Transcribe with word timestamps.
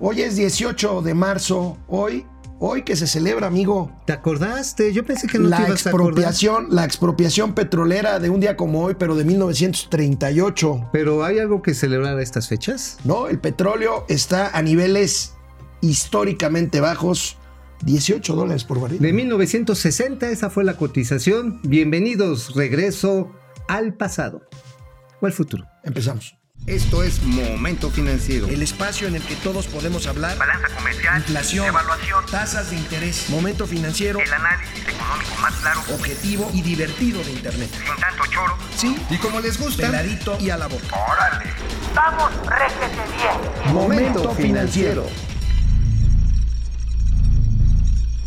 Hoy 0.00 0.22
es 0.22 0.36
18 0.36 1.02
de 1.02 1.12
marzo, 1.12 1.76
hoy, 1.88 2.24
hoy 2.60 2.82
que 2.82 2.94
se 2.94 3.08
celebra, 3.08 3.48
amigo. 3.48 3.90
¿Te 4.06 4.12
acordaste? 4.12 4.92
Yo 4.92 5.04
pensé 5.04 5.26
que 5.26 5.40
no 5.40 5.48
la 5.48 5.56
te 5.56 5.62
ibas 5.64 5.86
expropiación, 5.86 6.68
La 6.70 6.84
expropiación 6.84 7.52
petrolera 7.52 8.20
de 8.20 8.30
un 8.30 8.38
día 8.38 8.56
como 8.56 8.84
hoy, 8.84 8.94
pero 8.96 9.16
de 9.16 9.24
1938. 9.24 10.90
¿Pero 10.92 11.24
hay 11.24 11.40
algo 11.40 11.62
que 11.62 11.74
celebrar 11.74 12.16
a 12.16 12.22
estas 12.22 12.46
fechas? 12.46 12.98
No, 13.02 13.26
el 13.26 13.40
petróleo 13.40 14.04
está 14.08 14.56
a 14.56 14.62
niveles 14.62 15.34
históricamente 15.80 16.80
bajos. 16.80 17.36
18 17.84 18.36
dólares 18.36 18.62
por 18.62 18.80
barril. 18.80 19.00
De 19.00 19.12
1960, 19.12 20.30
esa 20.30 20.48
fue 20.48 20.62
la 20.62 20.76
cotización. 20.76 21.60
Bienvenidos, 21.64 22.54
regreso 22.54 23.32
al 23.66 23.94
pasado 23.94 24.42
o 25.20 25.26
al 25.26 25.32
futuro. 25.32 25.64
Empezamos. 25.82 26.37
Esto 26.66 27.02
es 27.02 27.22
Momento 27.22 27.90
Financiero. 27.90 28.46
El 28.48 28.62
espacio 28.62 29.08
en 29.08 29.16
el 29.16 29.22
que 29.22 29.36
todos 29.36 29.66
podemos 29.66 30.06
hablar. 30.06 30.36
Balanza 30.36 30.68
comercial. 30.76 31.16
Inflación. 31.18 31.66
Evaluación. 31.66 32.26
Tasas 32.30 32.70
de 32.70 32.76
interés. 32.76 33.30
Momento 33.30 33.66
Financiero. 33.66 34.20
El 34.20 34.32
análisis 34.32 34.86
económico 34.86 35.34
más 35.40 35.54
claro. 35.54 35.80
Objetivo 35.94 36.50
y 36.52 36.60
divertido 36.60 37.22
de 37.24 37.32
Internet. 37.32 37.70
Sin 37.72 37.96
tanto 38.00 38.24
choro. 38.30 38.56
Sí. 38.76 38.96
Y 39.08 39.16
como 39.16 39.40
les 39.40 39.58
gusta. 39.58 39.86
Peladito 39.86 40.36
y 40.40 40.50
a 40.50 40.58
la 40.58 40.66
boca. 40.66 40.94
¡Órale! 40.94 41.50
¡Vamos, 41.94 42.30
réjete 42.46 43.02
bien! 43.16 43.74
Momento 43.74 44.34
Financiero. 44.34 45.06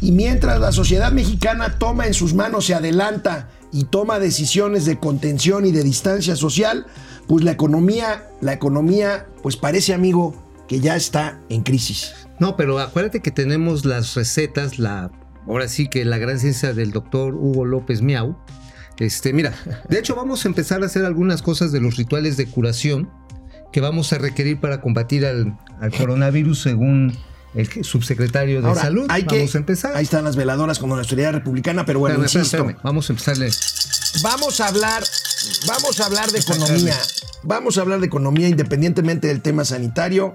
Y 0.01 0.11
mientras 0.11 0.59
la 0.59 0.71
sociedad 0.71 1.11
mexicana 1.11 1.77
toma 1.77 2.07
en 2.07 2.15
sus 2.15 2.33
manos, 2.33 2.65
se 2.65 2.73
adelanta 2.73 3.49
y 3.71 3.83
toma 3.83 4.17
decisiones 4.17 4.85
de 4.85 4.97
contención 4.97 5.63
y 5.67 5.71
de 5.71 5.83
distancia 5.83 6.35
social, 6.35 6.87
pues 7.31 7.45
la 7.45 7.51
economía, 7.51 8.25
la 8.41 8.51
economía, 8.51 9.25
pues 9.41 9.55
parece 9.55 9.93
amigo 9.93 10.35
que 10.67 10.81
ya 10.81 10.97
está 10.97 11.39
en 11.47 11.61
crisis. 11.63 12.11
No, 12.41 12.57
pero 12.57 12.77
acuérdate 12.77 13.21
que 13.21 13.31
tenemos 13.31 13.85
las 13.85 14.15
recetas, 14.15 14.79
la, 14.79 15.09
ahora 15.47 15.69
sí 15.69 15.87
que 15.87 16.03
la 16.03 16.17
gran 16.17 16.39
ciencia 16.39 16.73
del 16.73 16.91
doctor 16.91 17.33
Hugo 17.35 17.63
López 17.63 18.01
Miau. 18.01 18.35
Este, 18.99 19.31
mira, 19.31 19.53
de 19.87 19.97
hecho 19.97 20.13
vamos 20.13 20.43
a 20.43 20.49
empezar 20.49 20.83
a 20.83 20.87
hacer 20.87 21.05
algunas 21.05 21.41
cosas 21.41 21.71
de 21.71 21.79
los 21.79 21.95
rituales 21.95 22.35
de 22.35 22.47
curación 22.47 23.09
que 23.71 23.79
vamos 23.79 24.11
a 24.11 24.17
requerir 24.17 24.59
para 24.59 24.81
combatir 24.81 25.25
al, 25.25 25.57
al 25.79 25.91
coronavirus 25.97 26.61
según 26.61 27.17
el 27.55 27.85
subsecretario 27.85 28.61
de 28.61 28.67
Ahora, 28.67 28.81
Salud. 28.81 29.05
hay 29.09 29.23
que- 29.25 29.37
vamos 29.37 29.55
a 29.55 29.57
empezar. 29.57 29.95
Ahí 29.95 30.03
están 30.03 30.25
las 30.25 30.35
veladoras 30.35 30.79
con 30.79 30.89
nuestra 30.89 31.15
idea 31.15 31.31
republicana, 31.31 31.85
pero 31.85 31.99
bueno, 31.99 32.15
Espérame, 32.25 32.39
insisto, 32.43 32.57
espérame, 32.57 32.81
Vamos 32.83 33.09
a 33.09 33.13
empezarle. 33.13 33.49
vamos 34.21 34.59
a 34.59 34.67
hablar, 34.67 35.03
vamos 35.67 35.99
a 35.99 36.05
hablar 36.05 36.31
de 36.31 36.39
economía, 36.39 36.97
vamos 37.43 37.77
a 37.77 37.81
hablar 37.81 37.99
de 37.99 38.07
economía 38.07 38.47
independientemente 38.47 39.27
del 39.27 39.41
tema 39.41 39.65
sanitario. 39.65 40.33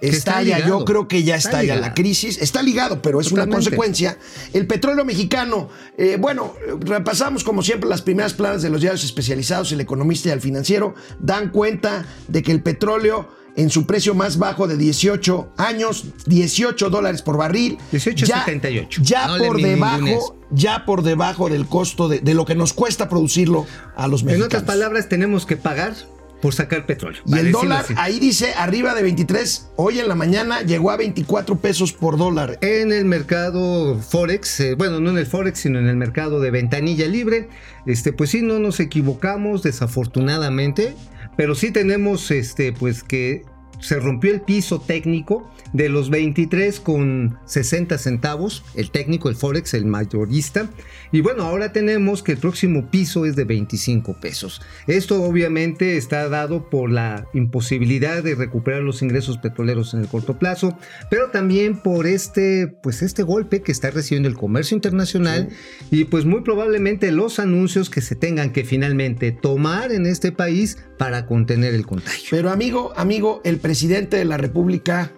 está 0.00 0.16
Estalla, 0.40 0.56
ligado. 0.58 0.78
yo 0.78 0.84
creo 0.84 1.08
que 1.08 1.22
ya 1.24 1.36
Está 1.36 1.48
está 1.50 1.58
ya 1.58 1.74
ligado. 1.74 1.80
la 1.82 1.94
crisis, 1.94 2.38
está 2.40 2.62
ligado, 2.62 3.02
pero 3.02 3.20
es 3.20 3.32
una 3.32 3.46
consecuencia. 3.46 4.16
El 4.52 4.66
petróleo 4.66 5.04
mexicano, 5.04 5.68
eh, 5.98 6.16
bueno, 6.18 6.54
repasamos 6.80 7.44
como 7.44 7.62
siempre 7.62 7.88
las 7.88 8.00
primeras 8.02 8.32
planas 8.32 8.62
de 8.62 8.70
los 8.70 8.80
diarios 8.80 9.04
especializados, 9.04 9.72
el 9.72 9.80
economista 9.80 10.28
y 10.30 10.32
el 10.32 10.40
financiero, 10.40 10.94
dan 11.18 11.50
cuenta 11.50 12.06
de 12.28 12.42
que 12.42 12.52
el 12.52 12.62
petróleo 12.62 13.28
en 13.60 13.70
su 13.70 13.86
precio 13.86 14.14
más 14.14 14.38
bajo 14.38 14.66
de 14.66 14.76
18 14.76 15.52
años, 15.56 16.06
18 16.26 16.90
dólares 16.90 17.22
por 17.22 17.36
barril. 17.36 17.78
18.78. 17.92 19.02
Ya, 19.02 19.26
No 19.26 19.38
le 19.38 19.46
por 19.46 19.60
debajo, 19.60 20.36
ya 20.50 20.84
por 20.84 21.02
debajo 21.02 21.48
del 21.48 21.66
costo 21.66 22.08
de, 22.08 22.20
de 22.20 22.34
lo 22.34 22.44
que 22.44 22.54
nos 22.54 22.72
cuesta 22.72 23.08
producirlo 23.08 23.66
a 23.96 24.08
los 24.08 24.22
En 24.22 24.26
mexicanos. 24.26 24.46
otras 24.46 24.62
palabras, 24.64 25.08
tenemos 25.08 25.46
que 25.46 25.56
pagar 25.56 25.94
por 26.40 26.54
sacar 26.54 26.86
petróleo. 26.86 27.20
y 27.26 27.34
el 27.38 27.52
dólar, 27.52 27.84
así. 27.84 27.92
ahí 27.98 28.18
dice 28.18 28.54
arriba 28.56 28.94
de 28.94 29.02
23, 29.02 29.72
hoy 29.76 29.98
en 29.98 30.08
la 30.08 30.14
mañana 30.14 30.62
llegó 30.62 30.90
a 30.90 30.96
24 30.96 31.56
pesos 31.58 31.92
por 31.92 32.16
dólar. 32.16 32.58
En 32.62 32.92
el 32.92 33.04
mercado 33.04 33.98
Forex, 33.98 34.60
eh, 34.60 34.74
bueno, 34.74 35.00
no 35.00 35.10
en 35.10 35.18
el 35.18 35.26
Forex, 35.26 35.58
sino 35.58 35.78
en 35.78 35.86
el 35.86 35.96
mercado 35.96 36.40
de 36.40 36.50
ventanilla 36.50 37.06
libre, 37.08 37.50
este, 37.84 38.14
pues 38.14 38.30
sí, 38.30 38.40
no 38.40 38.58
nos 38.58 38.80
equivocamos, 38.80 39.62
desafortunadamente, 39.62 40.94
pero 41.36 41.54
sí 41.54 41.70
tenemos, 41.72 42.30
este, 42.30 42.72
pues 42.72 43.02
que 43.02 43.44
se 43.80 43.98
rompió 43.98 44.32
el 44.32 44.42
piso 44.42 44.80
técnico 44.80 45.50
de 45.72 45.88
los 45.88 46.10
23 46.10 46.80
con 46.80 47.38
60 47.46 47.98
centavos, 47.98 48.64
el 48.74 48.90
técnico, 48.90 49.28
el 49.28 49.36
Forex, 49.36 49.74
el 49.74 49.86
mayorista, 49.86 50.68
y 51.12 51.20
bueno, 51.20 51.42
ahora 51.42 51.72
tenemos 51.72 52.22
que 52.22 52.32
el 52.32 52.38
próximo 52.38 52.90
piso 52.90 53.26
es 53.26 53.34
de 53.34 53.44
25 53.44 54.20
pesos. 54.20 54.60
Esto 54.86 55.22
obviamente 55.22 55.96
está 55.96 56.28
dado 56.28 56.70
por 56.70 56.90
la 56.90 57.26
imposibilidad 57.34 58.22
de 58.22 58.34
recuperar 58.34 58.82
los 58.82 59.02
ingresos 59.02 59.38
petroleros 59.38 59.94
en 59.94 60.00
el 60.00 60.08
corto 60.08 60.38
plazo, 60.38 60.78
pero 61.10 61.30
también 61.30 61.78
por 61.78 62.06
este, 62.06 62.68
pues 62.68 63.02
este 63.02 63.22
golpe 63.22 63.62
que 63.62 63.72
está 63.72 63.90
recibiendo 63.90 64.28
el 64.28 64.36
comercio 64.36 64.76
internacional 64.76 65.48
y 65.90 66.04
pues 66.04 66.24
muy 66.24 66.42
probablemente 66.42 67.10
los 67.10 67.38
anuncios 67.38 67.90
que 67.90 68.00
se 68.00 68.14
tengan 68.14 68.52
que 68.52 68.64
finalmente 68.64 69.32
tomar 69.32 69.92
en 69.92 70.06
este 70.06 70.32
país 70.32 70.78
para 70.96 71.26
contener 71.26 71.74
el 71.74 71.86
contagio. 71.86 72.28
Pero 72.30 72.50
amigo, 72.50 72.92
amigo, 72.94 73.40
el 73.44 73.56
presidente 73.56 73.69
de 74.16 74.24
la 74.24 74.36
República 74.36 75.12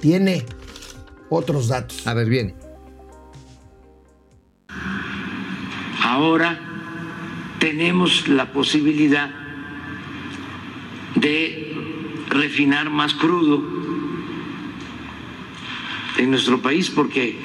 tiene 0.00 0.44
otros 1.30 1.68
datos. 1.68 2.06
A 2.06 2.12
ver, 2.12 2.28
viene. 2.28 2.54
Ahora 6.02 6.60
tenemos 7.58 8.28
la 8.28 8.52
posibilidad 8.52 9.30
de 11.14 11.74
refinar 12.28 12.90
más 12.90 13.14
crudo 13.14 13.62
en 16.18 16.30
nuestro 16.30 16.60
país 16.60 16.90
porque 16.90 17.38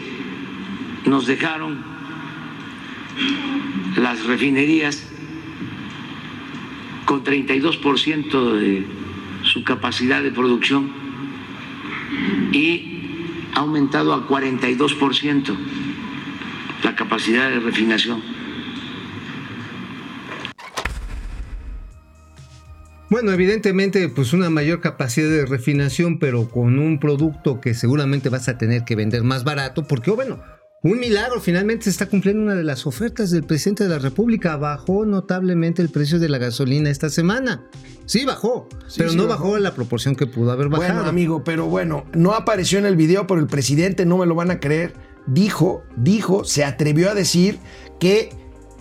nos 1.06 1.28
dejaron 1.28 1.82
las 3.96 4.26
refinerías 4.26 5.02
con 7.06 7.24
32% 7.24 8.54
de 8.54 9.05
su 9.56 9.64
capacidad 9.64 10.22
de 10.22 10.32
producción 10.32 10.92
y 12.52 13.48
ha 13.54 13.62
aumentado 13.62 14.14
a 14.14 14.28
42% 14.28 15.56
la 16.84 16.94
capacidad 16.94 17.50
de 17.50 17.62
refinación. 17.62 18.22
Bueno, 23.10 23.32
evidentemente, 23.32 24.10
pues 24.10 24.34
una 24.34 24.50
mayor 24.50 24.82
capacidad 24.82 25.30
de 25.30 25.46
refinación, 25.46 26.20
pero 26.20 26.50
con 26.50 26.78
un 26.78 27.00
producto 27.00 27.62
que 27.62 27.74
seguramente 27.74 28.28
vas 28.28 28.50
a 28.50 28.58
tener 28.58 28.84
que 28.84 28.98
vender 28.98 29.24
más 29.24 29.46
barato, 29.46 29.88
porque, 29.88 30.12
bueno, 30.12 30.42
un 30.82 31.00
milagro, 31.00 31.42
finalmente 31.42 31.86
se 31.86 31.90
está 31.90 32.06
cumpliendo 32.06 32.44
una 32.44 32.54
de 32.54 32.64
las 32.64 32.86
ofertas 32.86 33.32
del 33.32 33.44
presidente 33.44 33.84
de 33.84 33.90
la 33.90 33.98
República. 33.98 34.56
Bajó 34.56 35.06
notablemente 35.06 35.82
el 35.82 35.90
precio 35.90 36.20
de 36.20 36.30
la 36.30 36.38
gasolina 36.38 36.92
esta 36.92 37.10
semana. 37.10 37.64
Sí, 38.06 38.24
bajó, 38.24 38.70
pero 38.96 39.10
sí 39.10 39.18
no 39.18 39.26
bajó. 39.26 39.46
bajó. 39.46 39.56
a 39.56 39.60
la 39.60 39.74
proporción 39.74 40.16
que 40.16 40.28
pudo 40.28 40.52
haber 40.52 40.70
bajado. 40.70 40.94
Bueno, 40.94 41.10
amigo, 41.10 41.44
pero 41.44 41.66
bueno, 41.66 42.06
no 42.14 42.34
apareció 42.34 42.78
en 42.78 42.86
el 42.86 42.96
video, 42.96 43.26
pero 43.26 43.40
el 43.40 43.48
presidente, 43.48 44.06
no 44.06 44.18
me 44.18 44.28
lo 44.28 44.36
van 44.36 44.52
a 44.52 44.60
creer, 44.60 44.94
dijo, 45.26 45.84
dijo, 45.96 46.44
se 46.44 46.64
atrevió 46.64 47.10
a 47.10 47.16
decir 47.16 47.58
que 48.00 48.30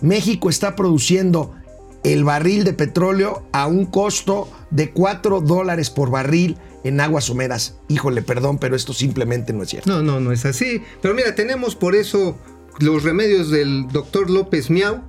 México 0.01 0.49
está 0.49 0.75
produciendo 0.75 1.55
el 2.03 2.23
barril 2.23 2.63
de 2.63 2.73
petróleo 2.73 3.47
a 3.51 3.65
un 3.65 3.85
costo 3.85 4.47
de 4.69 4.91
4 4.91 5.41
dólares 5.41 5.89
por 5.89 6.11
barril 6.11 6.57
en 6.85 7.01
aguas 7.01 7.25
someras. 7.25 7.75
Híjole, 7.89 8.21
perdón, 8.21 8.59
pero 8.59 8.75
esto 8.75 8.93
simplemente 8.93 9.51
no 9.53 9.63
es 9.63 9.69
cierto. 9.69 9.89
No, 9.89 10.03
no, 10.03 10.19
no 10.19 10.31
es 10.31 10.45
así. 10.45 10.81
Pero 11.01 11.13
mira, 11.15 11.33
tenemos 11.33 11.75
por 11.75 11.95
eso 11.95 12.37
los 12.79 13.03
remedios 13.03 13.49
del 13.49 13.87
doctor 13.87 14.29
López 14.29 14.69
Miau, 14.69 15.01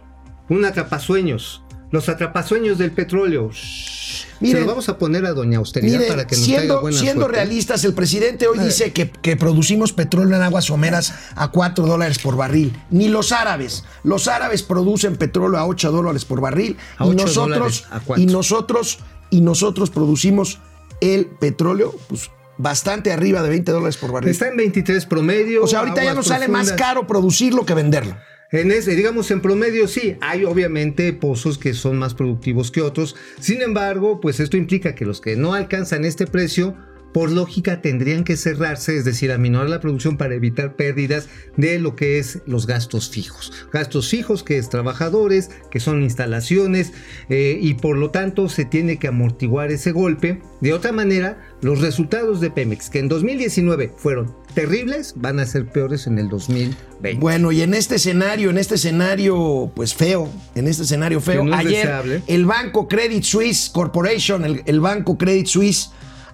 un 0.48 0.64
atrapasueños. 0.64 1.62
Los 1.91 2.09
atrapasueños 2.09 2.78
del 2.78 2.92
petróleo. 2.92 3.50
Se 3.53 4.26
Miren, 4.41 4.62
lo 4.62 4.69
vamos 4.69 4.88
a 4.88 4.98
poner 4.98 5.26
a 5.26 5.34
Doña 5.34 5.59
Austeridad 5.59 5.98
Mire, 5.98 6.09
para 6.09 6.26
que 6.26 6.34
nos 6.34 6.44
traiga 6.44 6.60
siendo, 6.60 6.81
buena 6.81 6.98
siendo 6.98 7.20
suerte. 7.22 7.38
realistas, 7.38 7.84
el 7.84 7.94
presidente 7.94 8.49
hoy 8.49 8.58
dice 8.58 8.93
que, 8.93 9.11
que 9.11 9.37
producimos 9.37 9.93
petróleo 9.93 10.37
en 10.37 10.43
aguas 10.43 10.64
someras 10.64 11.14
a 11.34 11.50
4 11.50 11.87
dólares 11.87 12.19
por 12.19 12.37
barril. 12.37 12.76
Ni 12.90 13.08
los 13.08 13.32
árabes. 13.32 13.84
Los 14.02 14.29
árabes 14.29 14.62
producen 14.62 15.17
petróleo 15.17 15.58
a 15.58 15.67
8 15.67 15.93
dólares 15.93 16.25
por 16.25 16.40
barril. 16.40 16.76
A 16.96 17.06
y 17.06 17.11
8 17.11 17.26
nosotros, 17.26 17.84
¿a 17.90 18.00
y 18.19 18.26
nosotros, 18.26 18.99
y 19.31 19.43
nosotros 19.43 19.90
producimos 19.90 20.58
el 21.00 21.26
petróleo, 21.26 21.94
pues 22.08 22.31
bastante 22.58 23.12
arriba 23.12 23.43
de 23.43 23.50
20 23.50 23.72
dólares 23.72 23.96
por 23.96 24.12
barril. 24.12 24.31
Está 24.31 24.48
en 24.48 24.56
23 24.56 25.06
promedio. 25.06 25.64
o 25.64 25.66
sea, 25.66 25.81
ahorita 25.81 26.04
ya 26.04 26.14
nos 26.14 26.28
sale 26.28 26.48
más 26.48 26.72
caro 26.72 27.06
producirlo 27.06 27.66
que 27.66 27.75
venderlo. 27.75 28.16
En 28.52 28.70
ese, 28.70 28.94
digamos, 28.94 29.31
en 29.32 29.40
promedio 29.43 29.88
sí, 29.88 30.16
hay 30.20 30.44
obviamente 30.44 31.12
pozos 31.12 31.58
que 31.58 31.75
son 31.75 31.98
más 31.98 32.14
productivos 32.14 32.70
que 32.70 32.81
otros. 32.81 33.16
Sin 33.40 33.60
embargo, 33.60 34.20
pues 34.20 34.38
esto 34.38 34.56
implica 34.56 34.94
que 34.94 35.04
los 35.04 35.20
que 35.20 35.37
no 35.37 35.54
alcanzan 35.54 36.04
este 36.04 36.26
precio, 36.26 36.76
por 37.17 37.33
lógica 37.33 37.81
tendrían 37.81 38.25
que 38.25 38.37
cerrarse, 38.37 38.95
es 38.95 39.07
decir, 39.07 39.33
aminorar 39.33 39.71
la 39.71 39.81
producción 39.81 40.19
para 40.19 40.35
evitar 40.35 40.77
pérdidas 40.77 41.31
de 41.57 41.79
lo 41.79 41.97
que 41.97 42.19
es 42.19 42.41
los 42.45 42.67
gastos 42.67 43.09
fijos. 43.09 43.55
Gastos 43.73 44.11
fijos 44.11 44.43
que 44.43 44.59
es 44.59 44.69
trabajadores, 44.69 45.51
que 45.71 45.81
son 45.81 46.03
instalaciones 46.03 46.93
eh, 47.31 47.59
y 47.59 47.73
por 47.73 47.97
lo 47.97 48.11
tanto 48.11 48.51
se 48.51 48.67
tiene 48.67 48.99
que 48.99 49.09
amortiguar 49.09 49.73
ese 49.73 49.93
golpe. 49.93 50.43
De 50.61 50.75
otra 50.75 50.93
manera, 50.93 51.39
los 51.63 51.81
resultados 51.81 52.43
de 52.43 52.51
Pemex, 52.51 52.91
que 52.91 52.99
en 52.99 53.09
2019 53.09 53.95
fueron 53.97 54.35
terribles, 54.53 55.15
van 55.17 55.41
a 55.41 55.47
ser 55.47 55.65
peores 55.65 56.07
en 56.07 56.19
el 56.19 56.29
2020. 56.29 57.19
Bueno, 57.19 57.51
y 57.51 57.63
en 57.63 57.73
este 57.73 57.95
escenario, 57.95 58.51
en 58.51 58.59
este 58.59 58.75
escenario, 58.75 59.73
pues 59.75 59.95
feo, 59.95 60.31
en 60.55 60.69
este 60.69 60.83
escenario 60.83 61.23
feo, 61.23 61.45
no 61.45 61.55
es 61.55 61.61
ayer 61.61 61.87
deseable. 61.87 62.23
el 62.27 62.45
banco 62.45 62.89
Credit 62.89 63.23
Suisse 63.23 63.71
Corporation, 63.71 64.45
el, 64.45 64.63
el 64.67 64.81
banco 64.81 65.17
Credit 65.17 65.47
Suisse, 65.47 65.93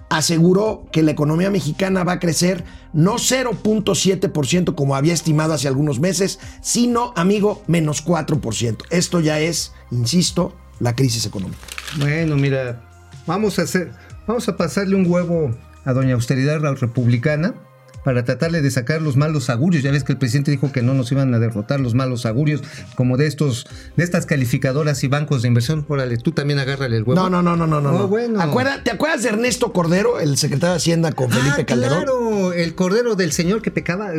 aseguró 0.09 0.85
que 0.91 1.03
la 1.03 1.11
economía 1.11 1.49
mexicana 1.49 2.03
va 2.03 2.13
a 2.13 2.19
crecer 2.19 2.63
no 2.93 3.15
0.7% 3.15 4.75
como 4.75 4.95
había 4.95 5.13
estimado 5.13 5.53
hace 5.53 5.67
algunos 5.67 5.99
meses, 5.99 6.39
sino, 6.61 7.13
amigo, 7.15 7.63
menos 7.67 8.05
4%. 8.05 8.83
Esto 8.89 9.19
ya 9.19 9.39
es, 9.39 9.73
insisto, 9.91 10.55
la 10.79 10.95
crisis 10.95 11.25
económica. 11.25 11.59
Bueno, 11.99 12.35
mira, 12.35 12.83
vamos 13.25 13.59
a 13.59 13.63
hacer, 13.63 13.91
vamos 14.27 14.47
a 14.47 14.57
pasarle 14.57 14.95
un 14.95 15.09
huevo 15.09 15.55
a 15.85 15.93
doña 15.93 16.13
austeridad 16.13 16.59
republicana 16.75 17.55
para 18.03 18.23
tratarle 18.23 18.61
de 18.61 18.69
sacar 18.71 19.01
los 19.01 19.15
malos 19.17 19.49
augurios. 19.49 19.83
Ya 19.83 19.91
ves 19.91 20.03
que 20.03 20.11
el 20.13 20.17
presidente 20.17 20.51
dijo 20.51 20.71
que 20.71 20.81
no 20.81 20.93
nos 20.93 21.11
iban 21.11 21.33
a 21.33 21.39
derrotar 21.39 21.79
los 21.79 21.93
malos 21.93 22.25
augurios, 22.25 22.61
como 22.95 23.17
de 23.17 23.27
estos, 23.27 23.65
de 23.97 24.03
estas 24.03 24.25
calificadoras 24.25 25.03
y 25.03 25.07
bancos 25.07 25.41
de 25.41 25.47
inversión. 25.47 25.85
Órale, 25.87 26.17
tú 26.17 26.31
también 26.31 26.59
agárrale 26.59 26.97
el 26.97 27.03
huevo. 27.03 27.15
No, 27.15 27.29
no, 27.29 27.41
no, 27.41 27.55
no, 27.55 27.67
no, 27.67 27.81
no. 27.81 27.89
Oh, 27.91 27.99
no. 27.99 28.07
bueno. 28.07 28.41
Acuerda- 28.41 28.83
¿Te 28.83 28.91
acuerdas 28.91 29.23
de 29.23 29.29
Ernesto 29.29 29.71
Cordero, 29.73 30.19
el 30.19 30.37
secretario 30.37 30.71
de 30.73 30.77
Hacienda 30.77 31.11
con 31.11 31.29
Felipe 31.29 31.61
Ah, 31.61 31.65
Calderón? 31.65 32.03
claro, 32.03 32.53
el 32.53 32.75
cordero 32.75 33.15
del 33.15 33.31
señor 33.31 33.61
que 33.61 33.71
pecaba. 33.71 34.11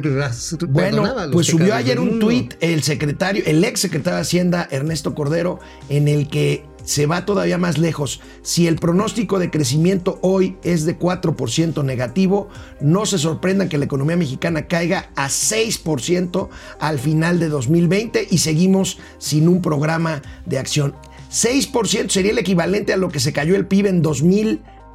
Bueno, 0.69 1.05
pues 1.33 1.47
subió 1.49 1.75
ayer 1.75 2.01
un 2.01 2.19
tuit 2.19 2.55
el 2.61 2.83
secretario, 2.83 3.43
el 3.47 3.63
ex 3.65 3.81
secretario 3.81 4.17
de 4.17 4.23
Hacienda, 4.23 4.67
Ernesto 4.71 5.15
Cordero, 5.15 5.61
en 5.89 6.09
el 6.09 6.29
que 6.29 6.65
se 6.85 7.07
va 7.07 7.27
todavía 7.27 7.59
más 7.59 7.79
lejos. 7.79 8.21
Si 8.43 8.67
el 8.67 8.77
pronóstico 8.77 9.39
de 9.39 9.51
crecimiento 9.51 10.19
hoy 10.23 10.57
es 10.63 10.85
de 10.85 10.99
4% 10.99 11.85
negativo, 11.85 12.49
no 12.81 13.07
se 13.07 13.19
sorprendan 13.19 13.69
que 13.69 13.79
la 13.79 13.87
economía 13.87 14.17
mexicana 14.17 14.67
caiga 14.67 15.11
a 15.17 15.29
6% 15.29 16.49
al 16.79 16.99
final 16.99 17.41
de 17.41 17.49
2020 17.49 18.29
y 18.31 18.39
seguimos 18.39 18.99
sin 19.19 19.49
un 19.49 19.63
programa 19.63 20.23
de 20.47 20.59
acción. 20.59 20.95
6% 21.31 22.11
sería 22.11 22.31
el 22.31 22.39
equivalente 22.39 22.93
a 22.93 22.97
lo 22.97 23.09
que 23.09 23.19
se 23.19 23.33
cayó 23.33 23.57
el 23.57 23.67
PIB 23.67 23.87
en 23.87 24.03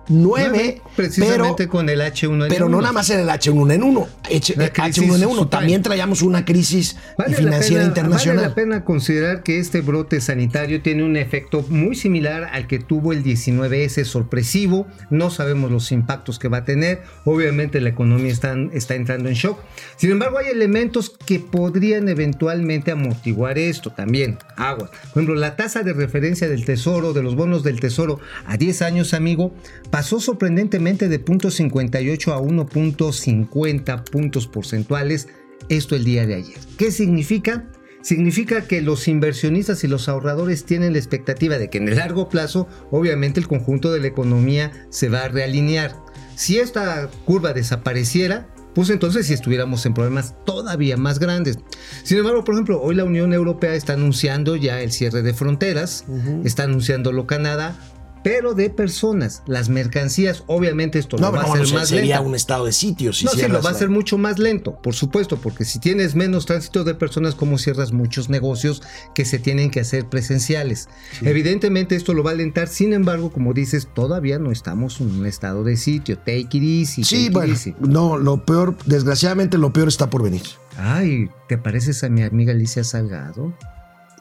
2009, 0.09 0.81
Precisamente 0.95 1.53
pero 1.57 1.69
con 1.69 1.87
el 1.89 2.01
H1N1. 2.01 2.47
pero 2.49 2.67
no 2.67 2.81
nada 2.81 2.93
más 2.93 3.09
en 3.11 3.19
el 3.21 3.27
H1N1, 3.29 4.07
H- 4.25 4.53
La 4.57 4.69
crisis 4.73 5.03
H1N1, 5.03 5.19
subprime. 5.29 5.45
también 5.49 5.81
traíamos 5.83 6.21
una 6.21 6.43
crisis 6.45 6.97
Vale 7.17 7.35
financiera 7.35 7.81
pena, 7.83 7.87
internacional. 7.87 8.37
Vale 8.37 8.49
la 8.49 8.55
pena 8.55 8.83
considerar 8.85 9.43
que 9.43 9.59
este 9.59 9.81
brote 9.81 10.19
sanitario 10.19 10.81
tiene 10.81 11.03
un 11.03 11.15
efecto 11.15 11.63
muy 11.69 11.95
similar 11.95 12.49
al 12.51 12.67
que 12.67 12.79
tuvo 12.79 13.13
el 13.13 13.23
19S 13.23 14.03
sorpresivo. 14.05 14.87
No 15.09 15.29
sabemos 15.29 15.71
los 15.71 15.91
impactos 15.91 16.39
que 16.39 16.47
va 16.47 16.57
a 16.57 16.65
tener. 16.65 17.03
Obviamente 17.25 17.79
la 17.81 17.89
economía 17.89 18.31
está, 18.31 18.55
está 18.73 18.95
entrando 18.95 19.29
en 19.29 19.35
shock. 19.35 19.59
Sin 19.97 20.11
embargo, 20.11 20.39
hay 20.39 20.47
elementos 20.47 21.15
que 21.25 21.39
podrían 21.39 22.09
eventualmente 22.09 22.91
amortiguar 22.91 23.57
esto 23.57 23.91
también. 23.91 24.37
Agua. 24.57 24.89
Por 24.89 25.21
ejemplo, 25.23 25.35
la 25.35 25.55
tasa 25.55 25.83
de 25.83 25.93
referencia 25.93 26.47
del 26.49 26.65
tesoro, 26.65 27.13
de 27.13 27.21
los 27.23 27.35
bonos 27.35 27.63
del 27.63 27.79
tesoro 27.79 28.19
a 28.45 28.57
10 28.57 28.81
años, 28.81 29.13
amigo, 29.13 29.53
pasó 29.99 30.21
sorprendentemente 30.21 31.09
de 31.09 31.21
0.58 31.21 32.31
a 32.31 32.39
1.50 32.39 34.03
puntos 34.09 34.47
porcentuales. 34.47 35.27
Esto 35.67 35.93
el 35.97 36.05
día 36.05 36.25
de 36.25 36.35
ayer. 36.35 36.57
¿Qué 36.77 36.89
significa? 36.89 37.65
Significa 38.01 38.61
que 38.61 38.81
los 38.81 39.09
inversionistas 39.09 39.83
y 39.83 39.89
los 39.89 40.07
ahorradores 40.07 40.63
tienen 40.63 40.93
la 40.93 40.99
expectativa 40.99 41.57
de 41.57 41.69
que 41.69 41.79
en 41.79 41.89
el 41.89 41.97
largo 41.97 42.29
plazo, 42.29 42.69
obviamente, 42.91 43.41
el 43.41 43.49
conjunto 43.49 43.91
de 43.91 43.99
la 43.99 44.07
economía 44.07 44.71
se 44.89 45.09
va 45.09 45.25
a 45.25 45.27
realinear. 45.27 45.97
Si 46.37 46.59
esta 46.59 47.09
curva 47.25 47.51
desapareciera, 47.51 48.47
pues 48.73 48.89
entonces 48.91 49.27
si 49.27 49.33
estuviéramos 49.33 49.85
en 49.85 49.93
problemas 49.93 50.33
todavía 50.45 50.95
más 50.95 51.19
grandes. 51.19 51.57
Sin 52.03 52.19
embargo, 52.19 52.45
por 52.45 52.55
ejemplo, 52.55 52.81
hoy 52.81 52.95
la 52.95 53.03
Unión 53.03 53.33
Europea 53.33 53.73
está 53.73 53.93
anunciando 53.93 54.55
ya 54.55 54.79
el 54.79 54.93
cierre 54.93 55.23
de 55.23 55.33
fronteras, 55.33 56.05
está 56.45 56.63
anunciándolo 56.63 57.27
Canadá, 57.27 57.77
pero 58.23 58.53
de 58.53 58.69
personas. 58.69 59.43
Las 59.47 59.69
mercancías, 59.69 60.43
obviamente 60.47 60.99
esto 60.99 61.17
no, 61.17 61.27
lo 61.27 61.33
va 61.33 61.39
a 61.43 61.47
no, 61.47 61.53
hacer 61.53 61.67
se- 61.67 61.73
más 61.75 61.89
sería 61.89 62.15
lento. 62.17 62.29
un 62.29 62.35
estado 62.35 62.65
de 62.65 62.71
sitio. 62.71 63.13
Si 63.13 63.25
no, 63.25 63.31
sí, 63.31 63.41
lo 63.47 63.61
va 63.61 63.69
a 63.69 63.73
hacer 63.73 63.89
mucho 63.89 64.17
más 64.17 64.39
lento, 64.39 64.75
por 64.81 64.93
supuesto, 64.93 65.37
porque 65.37 65.65
si 65.65 65.79
tienes 65.79 66.15
menos 66.15 66.45
tránsito 66.45 66.83
de 66.83 66.95
personas, 66.95 67.35
como 67.35 67.57
cierras 67.57 67.91
muchos 67.91 68.29
negocios 68.29 68.81
que 69.15 69.25
se 69.25 69.39
tienen 69.39 69.71
que 69.71 69.79
hacer 69.79 70.07
presenciales? 70.07 70.89
Evidentemente 71.21 71.95
esto 71.95 72.13
lo 72.13 72.23
va 72.23 72.31
a 72.31 72.33
alentar, 72.33 72.67
sin 72.67 72.93
embargo, 72.93 73.31
como 73.31 73.53
dices, 73.53 73.87
todavía 73.93 74.39
no 74.39 74.51
estamos 74.51 74.99
en 75.01 75.11
un 75.19 75.25
estado 75.25 75.63
de 75.63 75.77
sitio. 75.77 76.17
Take 76.17 76.49
it 76.51 76.63
easy. 76.63 77.03
Sí, 77.03 77.15
take 77.15 77.25
it 77.27 77.33
bueno, 77.33 77.53
easy. 77.53 77.75
no, 77.79 78.17
lo 78.17 78.45
peor, 78.45 78.75
desgraciadamente 78.85 79.57
lo 79.57 79.71
peor 79.73 79.87
está 79.87 80.09
por 80.09 80.23
venir. 80.23 80.43
Ay, 80.77 81.29
¿te 81.47 81.57
pareces 81.57 82.03
a 82.03 82.09
mi 82.09 82.23
amiga 82.23 82.51
Alicia 82.53 82.83
Salgado? 82.83 83.53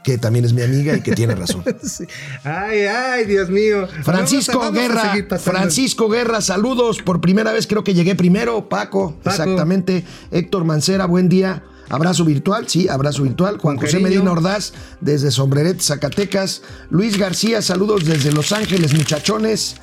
Que 0.08 0.16
también 0.16 0.46
es 0.46 0.54
mi 0.54 0.62
amiga 0.62 0.96
y 0.96 1.02
que 1.02 1.12
tiene 1.12 1.34
razón. 1.34 1.62
Sí. 1.82 2.04
Ay, 2.42 2.80
ay, 2.86 3.26
Dios 3.26 3.50
mío. 3.50 3.86
Francisco 4.02 4.58
Vamos 4.58 4.78
a- 4.78 4.88
vamos 4.88 5.04
a 5.04 5.14
Guerra. 5.14 5.38
Francisco 5.38 6.08
Guerra, 6.08 6.40
saludos. 6.40 7.02
Por 7.02 7.20
primera 7.20 7.52
vez 7.52 7.66
creo 7.66 7.84
que 7.84 7.92
llegué 7.92 8.14
primero, 8.14 8.70
Paco, 8.70 9.16
Paco. 9.22 9.28
exactamente. 9.28 10.04
Héctor 10.30 10.64
Mancera, 10.64 11.04
buen 11.04 11.28
día. 11.28 11.62
Abrazo 11.90 12.24
virtual, 12.24 12.66
sí, 12.68 12.88
abrazo 12.88 13.22
virtual. 13.22 13.58
Juan 13.58 13.76
José. 13.76 13.98
Medina 14.00 14.32
Ordaz, 14.32 14.72
desde 15.02 15.30
Sombreret, 15.30 15.78
Zacatecas. 15.82 16.62
Luis 16.88 17.18
García, 17.18 17.60
saludos 17.60 18.06
desde 18.06 18.32
Los 18.32 18.52
Ángeles, 18.52 18.94
muchachones. 18.94 19.76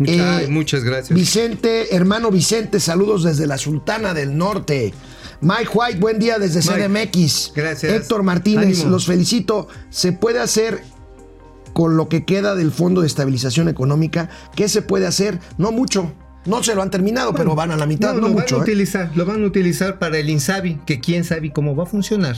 Ay, 0.00 0.08
Eh, 0.08 0.46
muchas 0.48 0.82
gracias. 0.82 1.16
Vicente, 1.16 1.94
hermano 1.94 2.32
Vicente, 2.32 2.80
saludos 2.80 3.22
desde 3.22 3.46
la 3.46 3.56
Sultana 3.56 4.14
del 4.14 4.36
Norte. 4.36 4.92
Mike 5.40 5.70
White, 5.72 5.98
buen 5.98 6.18
día 6.18 6.38
desde 6.38 6.60
Mike, 6.60 6.88
CDMX. 7.10 7.52
gracias. 7.54 7.92
Héctor 7.92 8.22
Martínez, 8.22 8.78
Ánimo. 8.78 8.90
los 8.90 9.06
felicito. 9.06 9.68
¿Se 9.88 10.12
puede 10.12 10.38
hacer 10.38 10.82
con 11.72 11.96
lo 11.96 12.08
que 12.08 12.24
queda 12.24 12.54
del 12.54 12.70
Fondo 12.72 13.00
de 13.00 13.06
Estabilización 13.06 13.68
Económica? 13.68 14.28
¿Qué 14.54 14.68
se 14.68 14.82
puede 14.82 15.06
hacer? 15.06 15.38
No 15.56 15.72
mucho. 15.72 16.12
No 16.46 16.62
se 16.62 16.74
lo 16.74 16.82
han 16.82 16.90
terminado, 16.90 17.34
pero 17.34 17.54
van 17.54 17.70
a 17.70 17.76
la 17.76 17.86
mitad, 17.86 18.14
no, 18.14 18.20
lo 18.22 18.28
mucho. 18.28 18.56
van 18.56 18.64
a 18.64 18.66
¿eh? 18.66 18.72
utilizar, 18.72 19.10
lo 19.14 19.26
van 19.26 19.42
a 19.42 19.46
utilizar 19.46 19.98
para 19.98 20.18
el 20.18 20.30
Insabi, 20.30 20.80
que 20.86 20.98
quién 21.00 21.24
sabe 21.24 21.52
cómo 21.52 21.76
va 21.76 21.82
a 21.84 21.86
funcionar. 21.86 22.36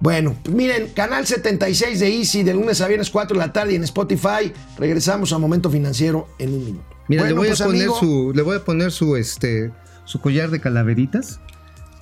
Bueno, 0.00 0.36
pues 0.42 0.54
miren, 0.54 0.88
canal 0.94 1.26
76 1.26 1.98
de 2.00 2.08
Easy, 2.16 2.42
de 2.44 2.54
lunes 2.54 2.80
a 2.80 2.86
viernes 2.88 3.10
4 3.10 3.34
de 3.38 3.46
la 3.46 3.52
tarde 3.52 3.74
en 3.74 3.84
Spotify. 3.84 4.52
Regresamos 4.78 5.32
a 5.32 5.38
Momento 5.38 5.70
Financiero 5.70 6.28
en 6.38 6.54
un 6.54 6.64
minuto. 6.64 6.84
Mira, 7.08 7.22
Bueno, 7.22 7.34
le 7.34 7.38
voy 7.38 7.48
pues, 7.48 7.60
a 7.60 7.64
poner 7.64 7.80
amigo, 7.82 7.98
su, 7.98 8.32
le 8.34 8.42
voy 8.42 8.56
a 8.56 8.64
poner 8.64 8.92
su 8.92 9.16
este 9.16 9.72
su 10.04 10.20
collar 10.20 10.50
de 10.50 10.60
calaveritas. 10.60 11.40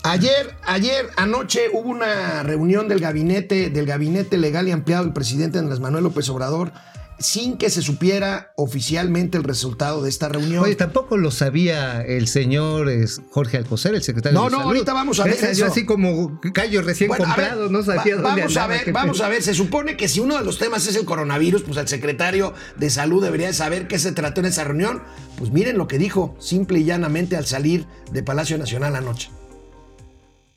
Ayer, 0.08 0.54
ayer, 0.64 1.10
anoche 1.16 1.62
hubo 1.72 1.88
una 1.90 2.42
reunión 2.44 2.86
del 2.88 3.00
gabinete, 3.00 3.70
del 3.70 3.86
gabinete 3.86 4.38
legal 4.38 4.68
y 4.68 4.70
ampliado 4.70 5.02
del 5.04 5.12
presidente 5.12 5.58
Andrés 5.58 5.80
Manuel 5.80 6.04
López 6.04 6.28
Obrador, 6.28 6.70
sin 7.18 7.56
que 7.56 7.70
se 7.70 7.82
supiera 7.82 8.52
oficialmente 8.56 9.36
el 9.38 9.42
resultado 9.42 10.02
de 10.02 10.08
esta 10.10 10.28
reunión. 10.28 10.62
Oye, 10.62 10.76
tampoco 10.76 11.16
lo 11.16 11.30
sabía 11.32 12.02
el 12.02 12.28
señor 12.28 12.88
Jorge 13.30 13.56
Alcocer, 13.56 13.94
el 13.96 14.02
secretario 14.02 14.38
No, 14.38 14.44
de 14.44 14.50
no, 14.52 14.56
Salud. 14.58 14.72
ahorita 14.72 14.92
vamos 14.92 15.18
a 15.18 15.25
ver 15.25 15.32
eso. 15.34 15.52
Yo 15.60 15.66
así 15.66 15.84
como 15.86 16.40
callo 16.54 16.82
recién 16.82 17.08
Bueno, 17.08 17.25
comprado, 17.25 17.62
ver, 17.62 17.70
no 17.72 17.82
sabía 17.82 18.16
va- 18.16 18.22
dónde 18.22 18.42
vamos 18.42 18.56
a 18.58 18.66
ver, 18.68 18.92
vamos 18.92 19.20
a 19.22 19.28
ver. 19.28 19.42
Se 19.42 19.54
supone 19.54 19.96
que 19.96 20.08
si 20.08 20.20
uno 20.20 20.38
de 20.38 20.44
los 20.44 20.58
temas 20.58 20.86
es 20.86 20.94
el 20.94 21.04
coronavirus, 21.04 21.62
pues 21.62 21.78
el 21.78 21.88
secretario 21.88 22.54
de 22.76 22.90
salud 22.90 23.25
debería 23.25 23.48
de 23.48 23.54
saber 23.54 23.88
qué 23.88 23.98
se 23.98 24.12
trató 24.12 24.40
en 24.40 24.46
esa 24.46 24.62
reunión. 24.64 25.02
Pues 25.38 25.50
miren 25.50 25.78
lo 25.78 25.88
que 25.88 25.98
dijo, 25.98 26.36
simple 26.38 26.78
y 26.80 26.84
llanamente 26.84 27.36
al 27.36 27.46
salir 27.46 27.86
de 28.12 28.22
Palacio 28.22 28.56
Nacional 28.58 28.94
anoche. 28.94 29.30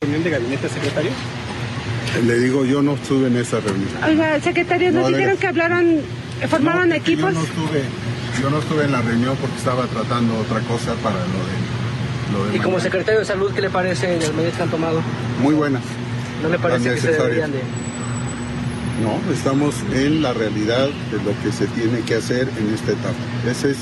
Reunión 0.01 0.23
de 0.23 0.29
gabinete, 0.29 0.69
secretario? 0.69 1.11
Le 2.25 2.39
digo, 2.39 2.65
yo 2.65 2.81
no 2.81 2.93
estuve 2.93 3.27
en 3.27 3.35
esa 3.35 3.59
reunión. 3.59 3.89
Oiga, 4.07 4.39
secretario, 4.39 4.91
¿nos 4.91 5.03
No, 5.11 5.17
dijeron 5.17 5.37
que 5.37 5.47
hablaron, 5.47 6.01
formaron 6.49 6.89
No, 6.89 6.95
equipos? 6.95 7.33
Yo 7.33 7.39
no, 7.39 7.43
estuve, 7.45 7.83
yo 8.41 8.49
no 8.49 8.59
estuve 8.59 8.83
en 8.85 8.91
la 8.93 9.01
reunión 9.01 9.35
porque 9.39 9.57
estaba 9.57 9.85
tratando 9.87 10.37
otra 10.37 10.61
cosa 10.61 10.93
para 11.03 11.17
lo 11.17 11.23
de... 11.23 12.45
Lo 12.45 12.51
de 12.51 12.57
Y 12.57 12.59
como 12.59 12.79
secretario 12.79 13.19
de 13.19 13.25
salud, 13.25 13.51
¿qué 13.53 13.61
le 13.61 13.69
parece 13.69 14.17
las 14.19 14.33
medidas 14.33 14.55
que 14.55 14.63
han 14.63 14.69
tomado? 14.69 15.01
Muy 15.41 15.53
buenas. 15.53 15.83
¿No 16.41 16.49
le 16.49 16.57
parece 16.57 16.95
que 16.95 17.01
se 17.01 17.11
deberían 17.11 17.51
de...? 17.51 17.59
No, 19.03 19.33
estamos 19.33 19.75
en 19.93 20.21
la 20.21 20.33
realidad 20.33 20.87
de 20.87 21.17
lo 21.17 21.39
que 21.43 21.51
se 21.51 21.67
tiene 21.67 22.01
que 22.01 22.15
hacer 22.15 22.49
en 22.57 22.73
esta 22.73 22.91
etapa. 22.91 23.15
Ese 23.49 23.71
es, 23.71 23.77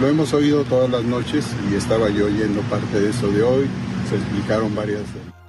lo 0.00 0.08
hemos 0.08 0.32
oído 0.32 0.64
todas 0.64 0.90
las 0.90 1.02
noches 1.04 1.46
y 1.72 1.76
estaba 1.76 2.08
yo 2.10 2.26
oyendo 2.26 2.60
parte 2.62 3.00
de 3.00 3.10
eso 3.10 3.28
de 3.28 3.42
hoy. 3.42 3.66
Se 4.10 4.16
explicaron 4.16 4.74
varias... 4.74 5.00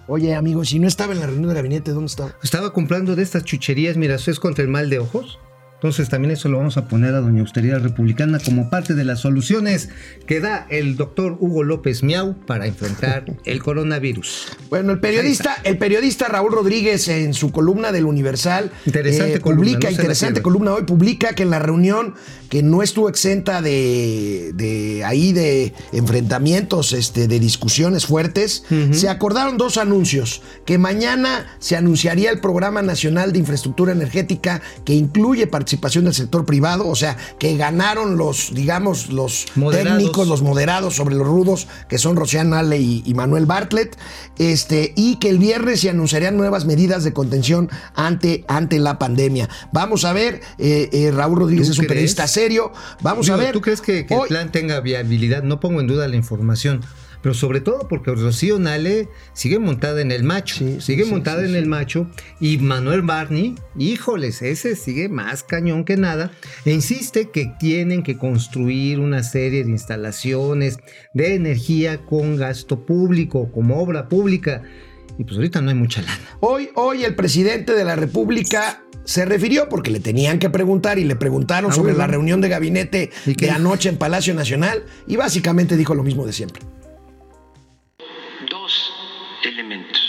Oye, 0.08 0.36
amigo, 0.36 0.64
si 0.66 0.80
no 0.80 0.88
estaba 0.88 1.14
en 1.14 1.20
la 1.20 1.26
reunión 1.26 1.50
de 1.50 1.56
gabinete, 1.56 1.92
¿dónde 1.92 2.08
estaba? 2.08 2.36
Estaba 2.44 2.74
comprando 2.74 3.16
de 3.16 3.24
estas 3.24 3.44
chucherías, 3.44 3.98
mira, 3.98 4.16
eso 4.16 4.30
es 4.30 4.40
contra 4.40 4.64
el 4.64 4.70
mal 4.70 4.90
de 4.90 5.00
ojos. 5.00 5.40
Entonces 5.76 6.10
también 6.10 6.32
eso 6.32 6.48
lo 6.50 6.58
vamos 6.58 6.78
a 6.78 6.88
poner 6.88 7.14
a 7.14 7.20
Doña 7.20 7.42
Austeridad 7.42 7.80
Republicana 7.80 8.40
como 8.44 8.70
parte 8.70 8.96
de 8.96 9.04
las 9.04 9.20
soluciones 9.20 9.90
que 10.26 10.40
da 10.40 10.66
el 10.70 10.96
doctor 10.96 11.38
Hugo 11.40 11.64
López 11.64 12.02
Miau 12.02 12.34
para 12.46 12.66
enfrentar 12.66 13.26
el 13.46 13.62
coronavirus. 13.62 14.48
Bueno, 14.70 14.94
el 14.94 15.00
periodista, 15.00 15.56
el 15.64 15.78
periodista 15.78 16.28
Raúl 16.28 16.54
Rodríguez 16.54 17.08
en 17.10 17.34
su 17.34 17.52
columna 17.52 17.92
del 17.92 18.06
Universal 18.06 18.72
Interesante 18.86 19.36
eh, 19.36 19.42
columna, 19.42 19.66
publica, 19.66 19.88
no 19.90 19.92
interesante 19.92 20.42
columna 20.42 20.74
hoy, 20.74 20.84
publica 20.84 21.34
que 21.34 21.44
en 21.44 21.50
la 21.50 21.60
reunión 21.60 22.16
que 22.56 22.64
no 22.64 22.82
estuvo 22.82 23.10
exenta 23.10 23.62
de, 23.62 24.54
de 24.54 25.04
ahí 25.04 25.34
de 25.34 25.74
enfrentamientos, 25.92 26.94
este, 26.94 27.28
de 27.28 27.38
discusiones 27.38 28.06
fuertes, 28.06 28.64
se 28.94 29.10
acordaron 29.10 29.58
dos 29.58 29.76
anuncios, 29.76 30.42
que 30.66 30.78
mañana 30.78 31.48
se 31.60 31.76
anunciaría 31.76 32.32
el 32.32 32.40
Programa 32.40 32.82
Nacional 32.82 33.34
de 33.34 33.40
Infraestructura 33.40 33.92
Energética 33.92 34.62
que 34.86 34.94
incluye 34.94 35.48
participación 35.48 36.06
del 36.06 36.14
sector 36.14 36.46
privado, 36.46 36.88
o 36.88 36.96
sea, 36.96 37.18
que 37.40 37.58
ganaron 37.58 38.16
los, 38.16 38.54
digamos, 38.54 39.10
los 39.10 39.48
Moderados. 39.56 39.98
técnicos, 39.98 40.26
los 40.30 40.42
moderados 40.42 40.96
sobre 40.96 41.16
los 41.16 41.28
rudos, 41.28 41.68
que 41.90 41.98
son 41.98 42.16
Rocián 42.16 42.54
Ale 42.54 42.80
y, 42.80 43.04
y 43.06 43.14
Manuel 43.16 43.48
Bartlett, 43.48 43.98
este, 44.38 44.94
y 44.96 45.18
que 45.18 45.28
el 45.30 45.40
viernes 45.40 45.82
se 45.82 45.90
anunciarían 45.90 46.38
nuevas 46.38 46.64
medidas 46.64 47.04
de 47.04 47.12
contención 47.12 47.70
ante, 47.96 48.46
ante 48.48 48.80
la 48.80 48.98
pandemia. 48.98 49.50
Vamos 49.74 50.06
a 50.06 50.14
ver, 50.14 50.40
eh, 50.58 50.88
eh, 50.94 51.12
Raúl 51.14 51.40
Rodríguez 51.40 51.68
¿Tú 51.68 51.74
es 51.74 51.80
un 51.80 51.84
crees? 51.84 51.90
periodista 51.90 52.28
serio, 52.28 52.45
vamos 53.02 53.26
Digo, 53.26 53.38
a 53.38 53.40
ver. 53.40 53.54
¿Tú 53.54 53.62
crees 53.62 53.82
que, 53.82 54.06
que 54.06 54.14
el 54.16 54.28
plan 54.28 54.52
tenga 54.52 54.80
viabilidad? 54.82 55.44
No 55.44 55.60
pongo 55.60 55.80
en 55.82 55.88
duda 55.88 56.08
la 56.08 56.16
información. 56.16 56.82
Pero 57.26 57.34
sobre 57.34 57.60
todo 57.60 57.88
porque 57.88 58.12
Rocío 58.12 58.60
Nale 58.60 59.10
sigue 59.34 59.58
montada 59.58 60.00
en 60.00 60.12
el 60.12 60.24
macho. 60.24 60.58
Sí, 60.58 60.80
sigue 60.80 61.06
sí, 61.06 61.10
montada 61.10 61.42
sí, 61.42 61.50
en 61.50 61.56
el 61.56 61.66
macho. 61.66 62.08
Y 62.40 62.60
Manuel 62.60 63.02
Barney, 63.02 63.56
híjoles, 63.76 64.44
ese 64.44 64.76
sigue 64.76 65.10
más 65.10 65.42
cañón 65.42 65.86
que 65.86 65.98
nada. 65.98 66.30
E 66.66 66.72
insiste 66.72 67.32
que 67.32 67.52
tienen 67.60 68.04
que 68.04 68.16
construir 68.16 69.00
una 69.00 69.24
serie 69.24 69.64
de 69.64 69.72
instalaciones 69.72 70.78
de 71.16 71.34
energía 71.34 72.06
con 72.06 72.38
gasto 72.38 72.86
público, 72.86 73.52
como 73.52 73.82
obra 73.82 74.08
pública. 74.08 74.62
Y 75.18 75.24
pues 75.24 75.38
ahorita 75.38 75.62
no 75.62 75.70
hay 75.70 75.76
mucha 75.76 76.04
lana. 76.04 76.20
Hoy, 76.42 76.70
hoy 76.76 77.06
el 77.06 77.16
presidente 77.16 77.74
de 77.74 77.86
la 77.86 77.96
República 77.96 78.84
se 79.06 79.24
refirió 79.26 79.70
porque 79.70 79.92
le 79.92 80.00
tenían 80.00 80.40
que 80.40 80.50
preguntar 80.50 81.00
y 81.00 81.04
le 81.06 81.16
preguntaron 81.16 81.72
Ah, 81.72 81.74
sobre 81.74 81.94
bueno. 81.94 82.00
la 82.00 82.08
reunión 82.08 82.42
de 82.42 82.50
gabinete 82.50 83.12
¿Y 83.26 83.36
qué 83.36 83.46
de 83.46 83.52
anoche 83.52 83.88
en 83.90 83.98
Palacio 83.98 84.34
Nacional 84.34 84.84
y 85.08 85.16
básicamente 85.16 85.78
dijo 85.78 85.94
lo 85.96 86.04
mismo 86.04 86.26
de 86.26 86.34
siempre. 86.34 86.62
dos 88.50 88.94
elementos 89.44 90.02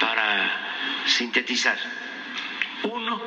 para 0.00 0.50
sintetizar. 1.06 1.76
Uno, 2.84 3.20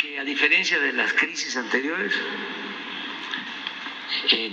que 0.00 0.18
a 0.18 0.24
diferencia 0.24 0.78
de 0.80 0.92
las 0.92 1.12
crisis 1.12 1.56
anteriores, 1.56 2.12
eh, 4.32 4.50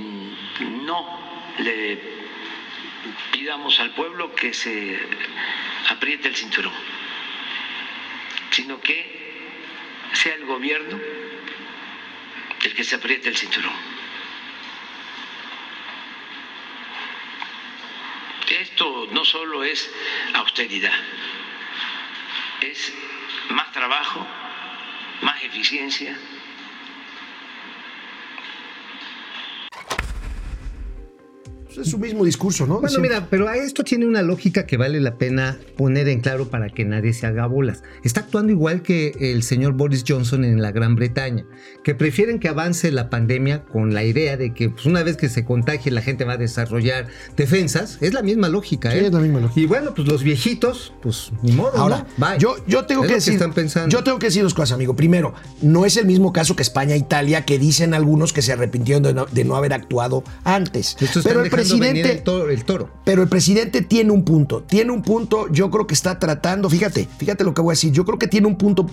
no 0.85 1.19
le 1.59 2.18
pidamos 3.31 3.79
al 3.79 3.91
pueblo 3.91 4.33
que 4.35 4.53
se 4.53 4.99
apriete 5.89 6.27
el 6.27 6.35
cinturón, 6.35 6.73
sino 8.51 8.79
que 8.81 9.19
sea 10.13 10.35
el 10.35 10.45
gobierno 10.45 10.99
el 12.63 12.73
que 12.73 12.83
se 12.83 12.95
apriete 12.95 13.29
el 13.29 13.37
cinturón. 13.37 13.73
Esto 18.49 19.07
no 19.11 19.23
solo 19.23 19.63
es 19.63 19.89
austeridad, 20.33 20.93
es 22.61 22.93
más 23.49 23.71
trabajo, 23.71 24.27
más 25.21 25.41
eficiencia. 25.43 26.17
Pues 31.43 31.55
Es 31.77 31.89
su 31.91 31.99
mismo 31.99 32.25
discurso, 32.25 32.65
¿no? 32.65 32.79
Bueno, 32.81 32.99
mira, 32.99 33.27
pero 33.29 33.47
a 33.47 33.55
esto 33.55 33.83
tiene 33.83 34.05
una 34.07 34.21
lógica 34.23 34.65
que 34.65 34.75
vale 34.75 34.99
la 34.99 35.17
pena 35.17 35.57
poner 35.77 36.07
en 36.09 36.19
claro 36.19 36.49
para 36.49 36.69
que 36.69 36.83
nadie 36.83 37.13
se 37.13 37.27
haga 37.27 37.45
bolas. 37.45 37.83
Está 38.03 38.21
actuando 38.21 38.51
igual 38.51 38.81
que 38.81 39.13
el 39.19 39.43
señor 39.43 39.73
Boris 39.73 40.03
Johnson 40.07 40.43
en 40.43 40.61
la 40.61 40.71
Gran 40.71 40.95
Bretaña, 40.95 41.45
que 41.83 41.93
prefieren 41.95 42.39
que 42.39 42.47
avance 42.47 42.91
la 42.91 43.09
pandemia 43.09 43.65
con 43.65 43.93
la 43.93 44.03
idea 44.03 44.35
de 44.35 44.53
que 44.53 44.69
pues, 44.71 44.85
una 44.87 45.03
vez 45.03 45.15
que 45.15 45.29
se 45.29 45.45
contagie 45.45 45.91
la 45.91 46.01
gente 46.01 46.25
va 46.25 46.33
a 46.33 46.37
desarrollar 46.37 47.07
defensas. 47.37 47.97
Es 48.01 48.13
la 48.13 48.23
misma 48.23 48.49
lógica, 48.49 48.91
Sí, 48.91 48.97
¿eh? 48.97 49.05
es 49.05 49.13
la 49.13 49.19
misma 49.19 49.39
lógica. 49.39 49.59
Y 49.61 49.65
bueno, 49.67 49.93
pues 49.93 50.07
los 50.07 50.23
viejitos, 50.23 50.93
pues 51.01 51.31
ni 51.43 51.51
modo, 51.51 51.77
Ahora, 51.77 52.05
¿no? 52.17 52.27
Bye. 52.27 52.39
yo, 52.39 52.55
yo 52.67 52.85
tengo 52.85 53.03
Es 53.03 53.09
que 53.09 53.15
decir, 53.15 53.33
están 53.33 53.53
pensando. 53.53 53.89
yo 53.95 54.03
tengo 54.03 54.17
que 54.19 54.25
decir 54.27 54.41
dos 54.43 54.53
cosas, 54.53 54.73
amigo. 54.73 54.95
Primero, 54.95 55.33
no 55.61 55.85
es 55.85 55.97
el 55.97 56.05
mismo 56.07 56.33
caso 56.33 56.55
que 56.55 56.63
España 56.63 56.95
e 56.95 56.97
Italia, 56.97 57.45
que 57.45 57.59
dicen 57.59 57.93
algunos 57.93 58.33
que 58.33 58.41
se 58.41 58.53
arrepintieron 58.53 59.03
de 59.03 59.13
no, 59.13 59.25
de 59.27 59.43
no 59.45 59.55
haber 59.55 59.73
actuado 59.73 60.23
antes. 60.43 60.97
Están 60.99 61.23
Pero 61.23 61.43
el 61.43 61.49
presidente, 61.59 62.11
el 62.11 62.23
toro, 62.23 62.49
el 62.49 62.65
toro. 62.65 62.89
pero 63.05 63.21
el 63.21 63.29
presidente 63.29 63.81
tiene 63.81 64.11
un 64.11 64.23
punto. 64.23 64.63
Tiene 64.63 64.91
un 64.91 65.01
punto. 65.01 65.47
Yo 65.51 65.69
creo 65.69 65.87
que 65.87 65.93
está 65.93 66.19
tratando. 66.19 66.69
Fíjate, 66.69 67.07
fíjate 67.17 67.43
lo 67.43 67.53
que 67.53 67.61
voy 67.61 67.71
a 67.71 67.73
decir. 67.73 67.91
Yo 67.91 68.05
creo 68.05 68.19
que 68.19 68.27
tiene 68.27 68.47
un 68.47 68.57
punto 68.57 68.85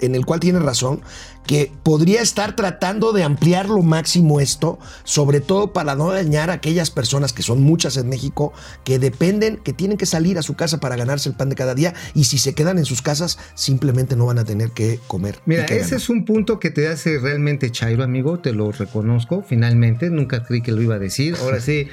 en 0.00 0.14
el 0.14 0.26
cual 0.26 0.40
tiene 0.40 0.58
razón, 0.58 1.00
que 1.46 1.70
podría 1.82 2.22
estar 2.22 2.56
tratando 2.56 3.12
de 3.12 3.22
ampliar 3.22 3.68
lo 3.68 3.82
máximo 3.82 4.40
esto, 4.40 4.78
sobre 5.04 5.40
todo 5.40 5.72
para 5.72 5.94
no 5.94 6.10
dañar 6.10 6.50
a 6.50 6.54
aquellas 6.54 6.90
personas 6.90 7.32
que 7.32 7.42
son 7.42 7.62
muchas 7.62 7.96
en 7.96 8.08
México, 8.08 8.52
que 8.82 8.98
dependen, 8.98 9.58
que 9.58 9.72
tienen 9.72 9.98
que 9.98 10.06
salir 10.06 10.38
a 10.38 10.42
su 10.42 10.54
casa 10.54 10.80
para 10.80 10.96
ganarse 10.96 11.28
el 11.28 11.34
pan 11.34 11.50
de 11.50 11.56
cada 11.56 11.74
día, 11.74 11.94
y 12.14 12.24
si 12.24 12.38
se 12.38 12.54
quedan 12.54 12.78
en 12.78 12.84
sus 12.84 13.02
casas, 13.02 13.38
simplemente 13.54 14.16
no 14.16 14.26
van 14.26 14.38
a 14.38 14.44
tener 14.44 14.70
que 14.70 15.00
comer. 15.06 15.38
Mira, 15.46 15.66
que 15.66 15.74
ese 15.74 15.84
ganar. 15.84 16.00
es 16.00 16.08
un 16.08 16.24
punto 16.24 16.58
que 16.58 16.70
te 16.70 16.88
hace 16.88 17.18
realmente 17.18 17.70
chairo, 17.70 18.02
amigo, 18.02 18.38
te 18.38 18.52
lo 18.52 18.72
reconozco, 18.72 19.44
finalmente, 19.46 20.10
nunca 20.10 20.44
creí 20.44 20.62
que 20.62 20.72
lo 20.72 20.80
iba 20.82 20.94
a 20.94 20.98
decir, 20.98 21.36
ahora 21.40 21.60
sí, 21.60 21.88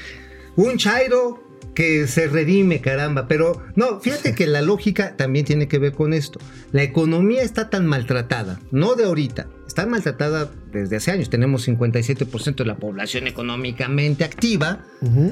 un 0.56 0.78
chairo 0.78 1.52
que 1.74 2.08
se 2.08 2.28
redime, 2.28 2.82
caramba, 2.82 3.28
pero 3.28 3.64
no, 3.76 4.00
fíjate 4.02 4.36
que 4.36 4.46
la 4.48 4.62
lógica 4.62 5.16
también 5.16 5.46
tiene 5.46 5.68
que 5.68 5.80
ver 5.80 5.94
con 5.94 6.14
esto. 6.14 6.40
La 6.72 6.84
economía 6.84 7.44
está 7.44 7.70
tan 7.70 7.86
maltratada, 7.86 8.60
no 8.72 8.96
de 8.96 9.06
ahorita, 9.06 9.48
está 9.68 9.86
maltratada 9.86 10.52
desde 10.72 10.98
hace 10.98 11.12
años, 11.12 11.30
tenemos 11.30 11.68
57% 11.68 12.56
de 12.56 12.66
la 12.66 12.76
población 12.76 13.28
económicamente 13.28 14.24
activa, 14.24 14.86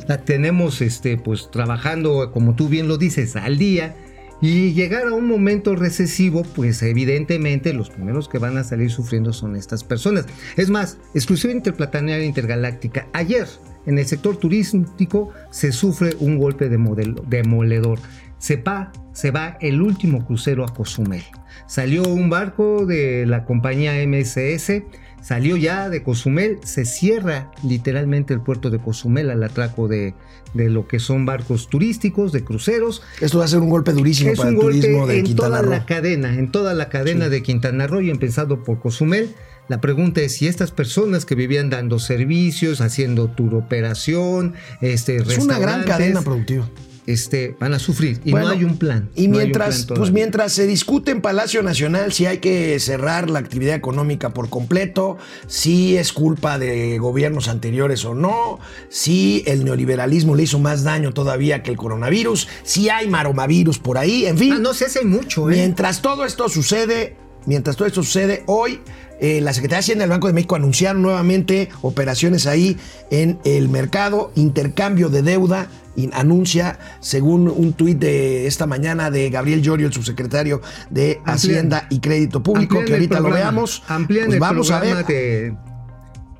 la 0.07 0.23
tenemos 0.23 0.81
este, 0.81 1.17
pues 1.17 1.51
trabajando, 1.51 2.31
como 2.31 2.55
tú 2.55 2.69
bien 2.69 2.87
lo 2.87 2.97
dices, 2.97 3.35
al 3.35 3.57
día, 3.57 3.95
y 4.41 4.71
llegar 4.71 5.07
a 5.07 5.13
un 5.13 5.27
momento 5.27 5.75
recesivo, 5.75 6.43
pues 6.43 6.81
evidentemente 6.81 7.73
los 7.73 7.89
primeros 7.89 8.29
que 8.29 8.37
van 8.37 8.57
a 8.57 8.63
salir 8.63 8.89
sufriendo 8.89 9.33
son 9.33 9.57
estas 9.57 9.83
personas. 9.83 10.25
Es 10.55 10.69
más, 10.69 10.97
exclusiva 11.13 11.51
interplanetaria 11.51 12.23
intergaláctica. 12.23 13.07
Ayer, 13.11 13.47
en 13.85 13.97
el 13.99 14.05
sector 14.05 14.37
turístico, 14.37 15.31
se 15.51 15.71
sufre 15.71 16.15
un 16.19 16.37
golpe 16.37 16.69
de 16.69 16.77
modelo- 16.77 17.23
demoledor. 17.27 17.99
Se 18.37 18.55
va, 18.57 18.91
se 19.13 19.31
va 19.31 19.57
el 19.61 19.81
último 19.81 20.25
crucero 20.25 20.63
a 20.63 20.73
Cozumel. 20.73 21.23
Salió 21.67 22.03
un 22.03 22.29
barco 22.29 22.85
de 22.85 23.25
la 23.25 23.43
compañía 23.45 23.93
MSS, 24.05 24.83
salió 25.21 25.57
ya 25.57 25.89
de 25.89 26.03
Cozumel, 26.03 26.57
se 26.63 26.85
cierra 26.85 27.51
literalmente 27.63 28.33
el 28.33 28.41
puerto 28.41 28.69
de 28.69 28.79
Cozumel 28.79 29.29
al 29.29 29.43
atraco 29.43 29.87
de, 29.89 30.13
de 30.53 30.69
lo 30.69 30.87
que 30.87 30.99
son 30.99 31.25
barcos 31.25 31.67
turísticos, 31.69 32.31
de 32.31 32.43
cruceros. 32.45 33.01
Esto 33.19 33.39
va 33.39 33.45
a 33.45 33.49
ser 33.49 33.59
un 33.59 33.69
golpe 33.69 33.91
durísimo 33.91 34.31
Es 34.31 34.37
para 34.37 34.49
un 34.51 34.55
el 34.55 34.61
turismo 34.61 35.05
de 35.05 35.19
en 35.19 35.25
Quintana 35.25 35.49
toda 35.49 35.61
Roo. 35.63 35.71
la 35.71 35.85
cadena, 35.85 36.33
en 36.35 36.51
toda 36.51 36.73
la 36.73 36.89
cadena 36.89 37.27
de 37.29 37.43
Quintana 37.43 37.87
Roo 37.87 38.01
y 38.01 38.09
empezando 38.09 38.63
por 38.63 38.79
Cozumel. 38.79 39.35
La 39.69 39.79
pregunta 39.79 40.21
es 40.21 40.35
si 40.35 40.47
estas 40.47 40.71
personas 40.71 41.25
que 41.25 41.35
vivían 41.35 41.69
dando 41.69 41.99
servicios, 41.99 42.81
haciendo 42.81 43.29
tour 43.29 43.53
operación, 43.53 44.55
este, 44.81 45.17
Es 45.17 45.37
una 45.37 45.59
gran 45.59 45.83
cadena 45.83 46.23
productiva. 46.23 46.67
este, 47.05 47.55
van 47.59 47.73
a 47.73 47.79
sufrir 47.79 48.19
y 48.23 48.31
Bueno, 48.31 48.47
no 48.47 48.53
hay 48.53 48.63
un 48.63 48.77
plan. 48.77 49.09
Y 49.15 49.27
no 49.27 49.37
mientras, 49.37 49.85
plan 49.85 49.97
pues 49.97 50.11
mientras 50.11 50.53
se 50.53 50.67
discute 50.67 51.11
en 51.11 51.21
Palacio 51.21 51.61
Nacional 51.63 52.13
si 52.13 52.25
hay 52.25 52.39
que 52.39 52.79
cerrar 52.79 53.29
la 53.29 53.39
actividad 53.39 53.75
económica 53.75 54.31
por 54.31 54.49
completo, 54.49 55.17
si 55.47 55.97
es 55.97 56.13
culpa 56.13 56.57
de 56.57 56.97
gobiernos 56.97 57.47
anteriores 57.47 58.05
o 58.05 58.15
no, 58.15 58.59
si 58.89 59.43
el 59.45 59.63
neoliberalismo 59.63 60.35
le 60.35 60.43
hizo 60.43 60.57
más 60.59 60.83
daño 60.83 61.13
todavía 61.13 61.61
que 61.61 61.69
el 61.71 61.77
coronavirus, 61.77 62.47
si 62.63 62.89
hay 62.89 63.07
maromavirus 63.07 63.77
por 63.77 63.99
ahí, 63.99 64.25
en 64.25 64.37
fin. 64.37 64.53
Ah, 64.53 64.59
no 64.59 64.73
se 64.73 64.85
hace 64.85 65.05
mucho, 65.05 65.49
¿eh? 65.49 65.53
Mientras 65.55 66.01
todo 66.01 66.25
esto 66.25 66.49
sucede, 66.49 67.17
mientras 67.45 67.75
todo 67.75 67.87
esto 67.87 68.03
sucede, 68.03 68.43
hoy 68.47 68.81
eh, 69.19 69.41
la 69.41 69.53
Secretaría 69.53 69.77
de 69.77 69.79
Hacienda 69.81 70.03
del 70.03 70.09
Banco 70.11 70.27
de 70.27 70.33
México 70.33 70.55
anunciaron 70.55 71.01
nuevamente 71.01 71.69
operaciones 71.81 72.47
ahí 72.47 72.77
en 73.11 73.39
el 73.45 73.69
mercado, 73.69 74.31
intercambio 74.35 75.09
de 75.09 75.21
deuda. 75.21 75.67
Y 75.95 76.09
anuncia, 76.13 76.79
según 77.01 77.49
un 77.49 77.73
tuit 77.73 77.99
de 77.99 78.47
esta 78.47 78.65
mañana 78.65 79.11
de 79.11 79.29
Gabriel 79.29 79.61
Llorio, 79.61 79.87
el 79.87 79.91
subsecretario 79.93 80.61
de 80.89 81.19
Hacienda 81.25 81.87
y 81.89 81.99
Crédito 81.99 82.41
Público, 82.41 82.85
que 82.85 82.93
ahorita 82.93 83.19
lo 83.19 83.29
veamos. 83.31 83.83
Amplían 83.87 84.27
Pues 84.27 84.35
el 84.35 84.39
vamos 84.39 84.71
a 84.71 84.79
ver. 84.79 85.05
de- 85.05 85.57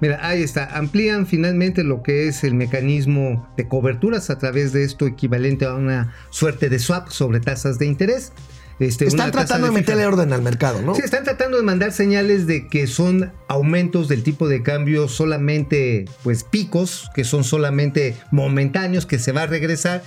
Mira, 0.01 0.19
ahí 0.25 0.43
está. 0.43 0.77
Amplían 0.77 1.27
finalmente 1.27 1.83
lo 1.83 2.03
que 2.03 2.29
es 2.29 2.45
el 2.45 2.53
mecanismo 2.53 3.50
de 3.57 3.67
coberturas 3.67 4.29
a 4.29 4.38
través 4.38 4.71
de 4.71 4.86
esto 4.86 5.05
equivalente 5.07 5.65
a 5.65 5.74
una 5.74 6.13
suerte 6.29 6.69
de 6.69 6.79
swap 6.79 7.09
sobre 7.09 7.41
tasas 7.41 7.77
de 7.79 7.86
interés. 7.88 8.31
Este, 8.79 9.05
Están 9.05 9.31
tratando 9.31 9.67
de 9.67 9.74
meterle 9.74 10.03
fija. 10.03 10.13
orden 10.13 10.31
al 10.31 10.41
mercado, 10.41 10.81
¿no? 10.81 10.95
Sí, 10.95 11.01
están 11.03 11.25
tratando 11.25 11.57
de 11.57 11.63
mandar 11.63 11.91
señales 11.91 12.48
de 12.48 12.67
que 12.67 12.88
son 12.88 13.33
aumentos 13.50 14.07
del 14.07 14.24
tipo 14.24 14.48
de 14.48 14.63
cambio 14.63 15.07
solamente, 15.09 16.05
pues 16.24 16.43
picos, 16.45 17.09
que 17.13 17.25
son 17.25 17.43
solamente 17.43 18.15
momentáneos, 18.31 19.05
que 19.05 19.19
se 19.19 19.33
va 19.33 19.43
a 19.43 19.48
regresar, 19.48 20.01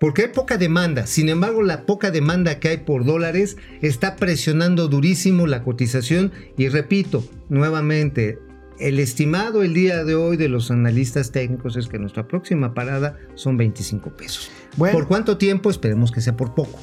porque 0.00 0.22
hay 0.22 0.28
poca 0.28 0.58
demanda. 0.58 1.06
Sin 1.06 1.28
embargo, 1.28 1.62
la 1.62 1.86
poca 1.86 2.10
demanda 2.10 2.58
que 2.58 2.68
hay 2.68 2.76
por 2.78 3.04
dólares 3.04 3.56
está 3.80 4.16
presionando 4.16 4.88
durísimo 4.88 5.46
la 5.46 5.62
cotización 5.62 6.32
y 6.56 6.68
repito, 6.68 7.24
nuevamente, 7.48 8.38
el 8.78 8.98
estimado 8.98 9.62
el 9.62 9.72
día 9.72 10.04
de 10.04 10.16
hoy 10.16 10.36
de 10.36 10.48
los 10.48 10.70
analistas 10.70 11.30
técnicos 11.32 11.76
es 11.76 11.88
que 11.88 11.98
nuestra 11.98 12.28
próxima 12.28 12.74
parada 12.74 13.16
son 13.34 13.56
25 13.56 14.10
pesos. 14.16 14.50
Bueno. 14.76 14.98
¿Por 14.98 15.08
cuánto 15.08 15.38
tiempo? 15.38 15.70
Esperemos 15.70 16.12
que 16.12 16.20
sea 16.20 16.36
por 16.36 16.54
poco. 16.54 16.78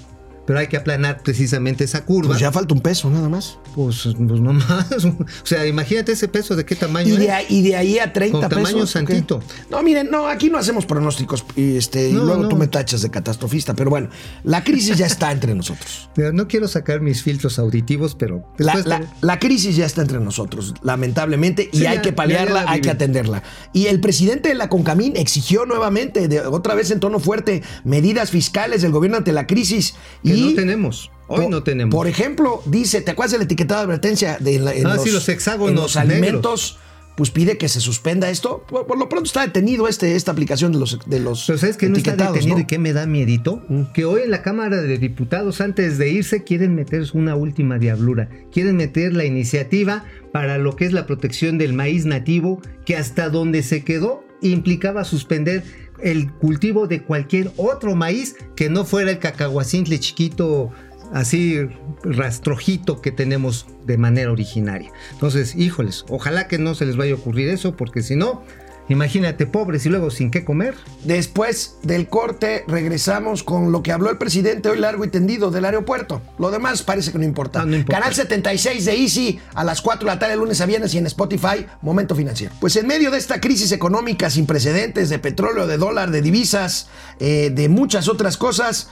Pero 0.46 0.60
hay 0.60 0.68
que 0.68 0.76
aplanar 0.78 1.22
precisamente 1.24 1.86
esa 1.86 2.04
curva. 2.04 2.28
Pues 2.30 2.40
ya 2.42 2.52
falta 2.52 2.74
un 2.74 2.82
peso, 2.82 3.10
nada 3.10 3.30
más. 3.30 3.58
Pues, 3.76 4.04
pues 4.04 4.42
no 4.42 4.54
más. 4.54 4.88
O 5.06 5.46
sea, 5.46 5.66
imagínate 5.66 6.12
ese 6.12 6.28
peso 6.28 6.56
de 6.56 6.66
qué 6.66 6.76
tamaño 6.76 7.14
Y 7.14 7.18
de, 7.18 7.26
es. 7.26 7.32
ahí, 7.32 7.46
y 7.50 7.62
de 7.62 7.76
ahí 7.78 8.00
a 8.00 8.12
30 8.12 8.40
Con 8.40 8.50
pesos. 8.50 8.64
tamaño 8.70 8.86
santito. 8.88 9.42
No, 9.70 9.82
miren, 9.84 10.10
no, 10.12 10.28
aquí 10.28 10.50
no 10.50 10.58
hacemos 10.58 10.86
pronósticos 10.86 11.46
y, 11.56 11.78
este, 11.78 12.10
y 12.10 12.14
luego 12.14 12.44
no. 12.44 12.50
tú 12.50 12.58
me 12.58 12.68
tachas 12.68 13.02
de 13.02 13.10
catastrofista, 13.10 13.74
pero 13.74 13.90
bueno, 13.90 14.10
la 14.44 14.64
crisis 14.64 14.98
ya 14.98 15.06
está 15.06 15.32
entre 15.32 15.56
nosotros. 15.56 16.10
Mira, 16.18 16.32
No 16.34 16.48
quiero 16.48 16.68
sacar 16.68 17.00
mis 17.02 17.24
filtros 17.24 17.58
auditivos, 17.60 18.16
pero 18.16 18.44
La, 18.58 19.08
la- 19.22 19.40
crisis 19.40 19.76
ya 19.78 19.86
está 19.86 20.02
entre 20.02 20.20
nosotros, 20.20 20.74
lamentablemente, 20.84 21.70
y 21.72 21.80
Sí, 21.80 21.86
hay 21.86 21.96
ya- 21.98 22.02
que 22.02 22.14
paliarla, 22.14 22.66
hay 22.68 22.82
que 22.82 22.90
atenderla. 22.90 23.44
Y 23.74 23.88
el 23.88 24.00
presidente 24.02 24.50
de 24.50 24.56
la 24.56 24.68
CONCAMIN 24.70 25.16
exigió 25.18 25.66
nuevamente, 25.66 26.28
de- 26.28 26.42
otra 26.42 26.76
vez 26.76 26.92
en 26.92 27.00
tono 27.00 27.20
fuerte, 27.20 27.64
medidas 27.84 28.30
fiscales 28.30 28.82
del 28.82 28.92
gobierno 28.92 29.18
ante 29.18 29.32
la 29.32 29.48
crisis. 29.48 29.96
Que 30.34 30.40
y 30.42 30.50
no 30.50 30.56
tenemos. 30.56 31.12
Hoy 31.28 31.42
por- 31.42 31.50
no 31.50 31.64
tenemos. 31.64 31.94
Por 31.96 32.08
ejemplo, 32.08 32.62
dice, 32.66 33.02
¿te 33.02 33.12
acuerdas 33.12 33.32
de 33.34 33.38
la 33.40 33.44
etiquetada 33.46 33.82
de 33.82 33.86
advertencia 33.86 34.38
de 34.40 34.60
la- 34.60 34.74
en 34.74 34.86
Ah, 34.88 34.98
sí, 34.98 35.10
los 35.12 35.28
hexágonos 35.30 35.70
en 35.70 35.76
los 35.76 35.96
negros. 35.96 36.12
alimentos? 36.14 36.80
Pues 37.16 37.30
pide 37.30 37.60
que 37.60 37.70
se 37.70 37.80
suspenda 37.80 38.28
esto. 38.32 38.66
Por, 38.68 38.88
por 38.88 38.98
lo 38.98 39.08
pronto 39.08 39.28
está 39.28 39.42
detenido 39.46 39.88
este, 39.88 40.16
esta 40.16 40.32
aplicación 40.32 40.72
de 40.72 40.80
los, 40.80 40.98
de 41.06 41.20
los 41.20 41.44
Pero 41.46 41.60
¿sabes 41.60 41.78
que 41.78 41.88
no 41.88 41.96
está 41.98 42.16
detenido 42.16 42.54
¿no? 42.54 42.58
Mm. 42.58 42.62
y 42.62 42.66
que 42.66 42.80
me 42.80 42.92
da 42.92 43.06
miedito? 43.06 43.62
Que 43.94 44.04
hoy 44.06 44.22
en 44.24 44.32
la 44.32 44.42
Cámara 44.42 44.82
de 44.82 44.98
Diputados, 44.98 45.62
antes 45.62 46.00
de 46.00 46.10
irse, 46.10 46.44
quieren 46.44 46.74
meter 46.74 47.06
una 47.14 47.36
última 47.36 47.78
diablura. 47.78 48.30
Quieren 48.52 48.78
meter 48.78 49.14
la 49.14 49.26
iniciativa 49.26 50.06
para 50.32 50.58
lo 50.58 50.76
que 50.76 50.86
es 50.86 50.92
la 50.94 51.06
protección 51.06 51.60
del 51.60 51.74
maíz 51.74 52.06
nativo, 52.06 52.60
que 52.84 52.98
hasta 52.98 53.30
donde 53.30 53.62
se 53.62 53.84
quedó 53.84 54.24
implicaba 54.42 55.04
suspender 55.06 55.64
el 56.04 56.32
cultivo 56.34 56.88
de 56.88 57.04
cualquier 57.04 57.52
otro 57.58 57.96
maíz 57.96 58.36
que 58.56 58.70
no 58.70 58.86
fuera 58.86 59.12
el 59.12 59.20
cacahuacintle 59.20 60.00
chiquito 60.00 60.72
así 61.14 61.60
rastrojito 62.04 63.02
que 63.02 63.12
tenemos 63.12 63.68
de 63.86 63.98
manera 63.98 64.32
originaria. 64.32 64.92
Entonces, 65.12 65.56
híjoles, 65.56 66.06
ojalá 66.10 66.48
que 66.48 66.58
no 66.58 66.76
se 66.76 66.86
les 66.86 66.98
vaya 66.98 67.14
a 67.14 67.18
ocurrir 67.18 67.50
eso, 67.50 67.76
porque 67.76 68.02
si 68.02 68.16
no, 68.16 68.44
imagínate 68.90 69.46
pobres 69.46 69.86
y 69.86 69.90
luego 69.90 70.12
sin 70.12 70.32
qué 70.32 70.44
comer. 70.44 70.76
Después 71.04 71.78
del 71.84 72.08
corte 72.08 72.64
regresamos 72.68 73.44
con 73.44 73.72
lo 73.72 73.84
que 73.84 73.92
habló 73.92 74.10
el 74.10 74.18
presidente 74.18 74.70
hoy 74.70 74.80
largo 74.80 75.06
y 75.06 75.10
tendido 75.10 75.52
del 75.52 75.66
aeropuerto. 75.66 76.22
Lo 76.38 76.52
demás 76.52 76.84
parece 76.84 77.12
que 77.12 77.18
no 77.18 77.26
importa. 77.26 77.62
Ah, 77.62 77.66
no 77.66 77.76
importa. 77.76 78.00
Canal 78.00 78.14
76 78.14 78.86
de 78.86 78.96
Easy 78.96 79.40
a 79.54 79.64
las 79.64 79.82
4 79.82 80.06
de 80.06 80.14
la 80.14 80.20
tarde, 80.20 80.36
lunes 80.36 80.62
a 80.62 80.66
viernes 80.66 80.94
y 80.94 80.98
en 80.98 81.06
Spotify, 81.08 81.66
Momento 81.82 82.16
Financiero. 82.16 82.54
Pues 82.60 82.76
en 82.76 82.88
medio 82.88 83.12
de 83.12 83.18
esta 83.18 83.40
crisis 83.40 83.72
económica 83.72 84.30
sin 84.30 84.46
precedentes 84.46 85.10
de 85.10 85.20
petróleo, 85.20 85.68
de 85.68 85.78
dólar, 85.78 86.12
de 86.12 86.22
divisas, 86.22 86.88
eh, 87.20 87.52
de 87.54 87.70
muchas 87.70 88.08
otras 88.08 88.38
cosas, 88.38 88.90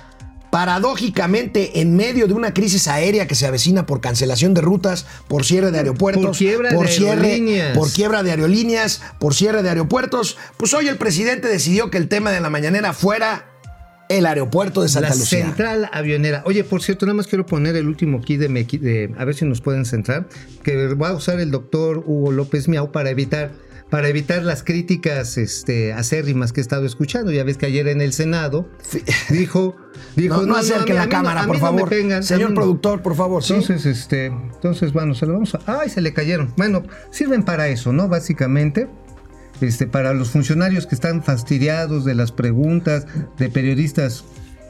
paradójicamente 0.51 1.81
en 1.81 1.96
medio 1.96 2.27
de 2.27 2.34
una 2.34 2.53
crisis 2.53 2.88
aérea 2.88 3.27
que 3.27 3.36
se 3.36 3.48
avecina 3.48 3.86
por 3.86 4.01
cancelación 4.01 4.53
de 4.53 4.62
rutas, 4.62 5.05
por 5.27 5.46
cierre 5.46 5.72
de 5.72 5.79
aeropuertos, 5.79 6.25
Por 6.25 6.38
quiebra 6.38 6.70
de 6.72 6.88
cierre, 6.88 7.12
aerolíneas. 7.34 7.77
por 7.77 7.91
quiebra 7.91 8.24
de 8.24 8.31
aerolíneas, 8.31 9.01
por 9.20 9.34
cierre 9.34 9.63
de 9.63 9.70
aeropuertos, 9.70 10.38
pues 10.58 10.74
hoy 10.74 10.88
el 10.88 10.98
presidente 10.98 11.48
decidió 11.48 11.89
que 11.89 11.98
el 11.98 12.08
tema 12.08 12.31
de 12.31 12.41
la 12.41 12.50
mañanera 12.50 12.93
fuera 12.93 13.48
el 14.10 14.25
aeropuerto 14.25 14.81
de 14.81 14.89
Santa 14.89 15.10
la 15.10 15.15
Lucía. 15.15 15.46
central 15.46 15.89
avionera. 15.93 16.43
Oye, 16.46 16.65
por 16.65 16.81
cierto, 16.84 17.05
nada 17.05 17.13
más 17.15 17.27
quiero 17.27 17.46
poner 17.46 17.77
el 17.77 17.88
último 17.88 18.20
key 18.22 18.36
de, 18.36 18.50
de- 18.50 19.13
a 19.17 19.24
ver 19.24 19.36
si 19.36 19.46
nos 19.46 19.62
pueden 19.62 19.86
centrar, 19.86 20.27
que 20.63 20.88
va 20.96 21.10
a 21.10 21.13
usar 21.13 21.39
el 21.39 21.50
doctor 21.50 22.03
Hugo 22.05 22.31
López 22.34 22.67
Miau 22.67 22.91
para 22.91 23.10
evitar 23.10 23.51
para 23.91 24.07
evitar 24.07 24.41
las 24.43 24.63
críticas 24.63 25.38
este, 25.38 25.93
acérrimas 25.93 26.51
que 26.53 26.62
he 26.62 26.63
estado 26.63 26.86
escuchando. 26.88 27.31
Ya 27.31 27.43
ves 27.43 27.57
que 27.57 27.67
ayer 27.67 27.88
en 27.89 28.01
el 28.01 28.13
Senado 28.13 28.67
dijo... 29.30 29.75
dijo 30.15 30.38
No, 30.38 30.45
no 30.47 30.56
a 30.56 30.60
acerque 30.62 30.93
la 30.93 31.01
mí 31.01 31.06
no- 31.08 31.12
cámara, 31.12 31.45
por 31.45 31.58
no 31.58 31.62
favor. 31.62 31.89
pegan, 31.89 32.23
Señor 32.23 32.49
no. 32.51 32.56
productor, 32.56 33.01
por 33.04 33.15
favor. 33.15 33.43
¿sí? 33.43 33.54
Entonces, 33.54 33.86
este, 33.86 34.25
entonces, 34.27 34.93
bueno, 34.93 35.13
se 35.13 35.27
lo 35.27 35.34
vamos 35.34 35.54
a. 35.56 35.60
¡Ay! 35.82 35.89
Se 35.89 36.01
le 36.01 36.13
cayeron. 36.13 36.51
Bueno, 36.58 36.82
sirven 37.12 37.43
para 37.43 37.67
eso, 37.67 37.93
¿no? 37.93 38.08
Básicamente. 38.08 38.88
Este, 39.60 39.86
para 39.86 40.13
los 40.15 40.32
funcionarios 40.32 40.88
que 40.88 40.95
están 40.95 41.21
fastidiados 41.21 42.04
de 42.04 42.15
las 42.15 42.32
preguntas 42.32 43.06
de 43.38 43.49
periodistas 43.49 44.23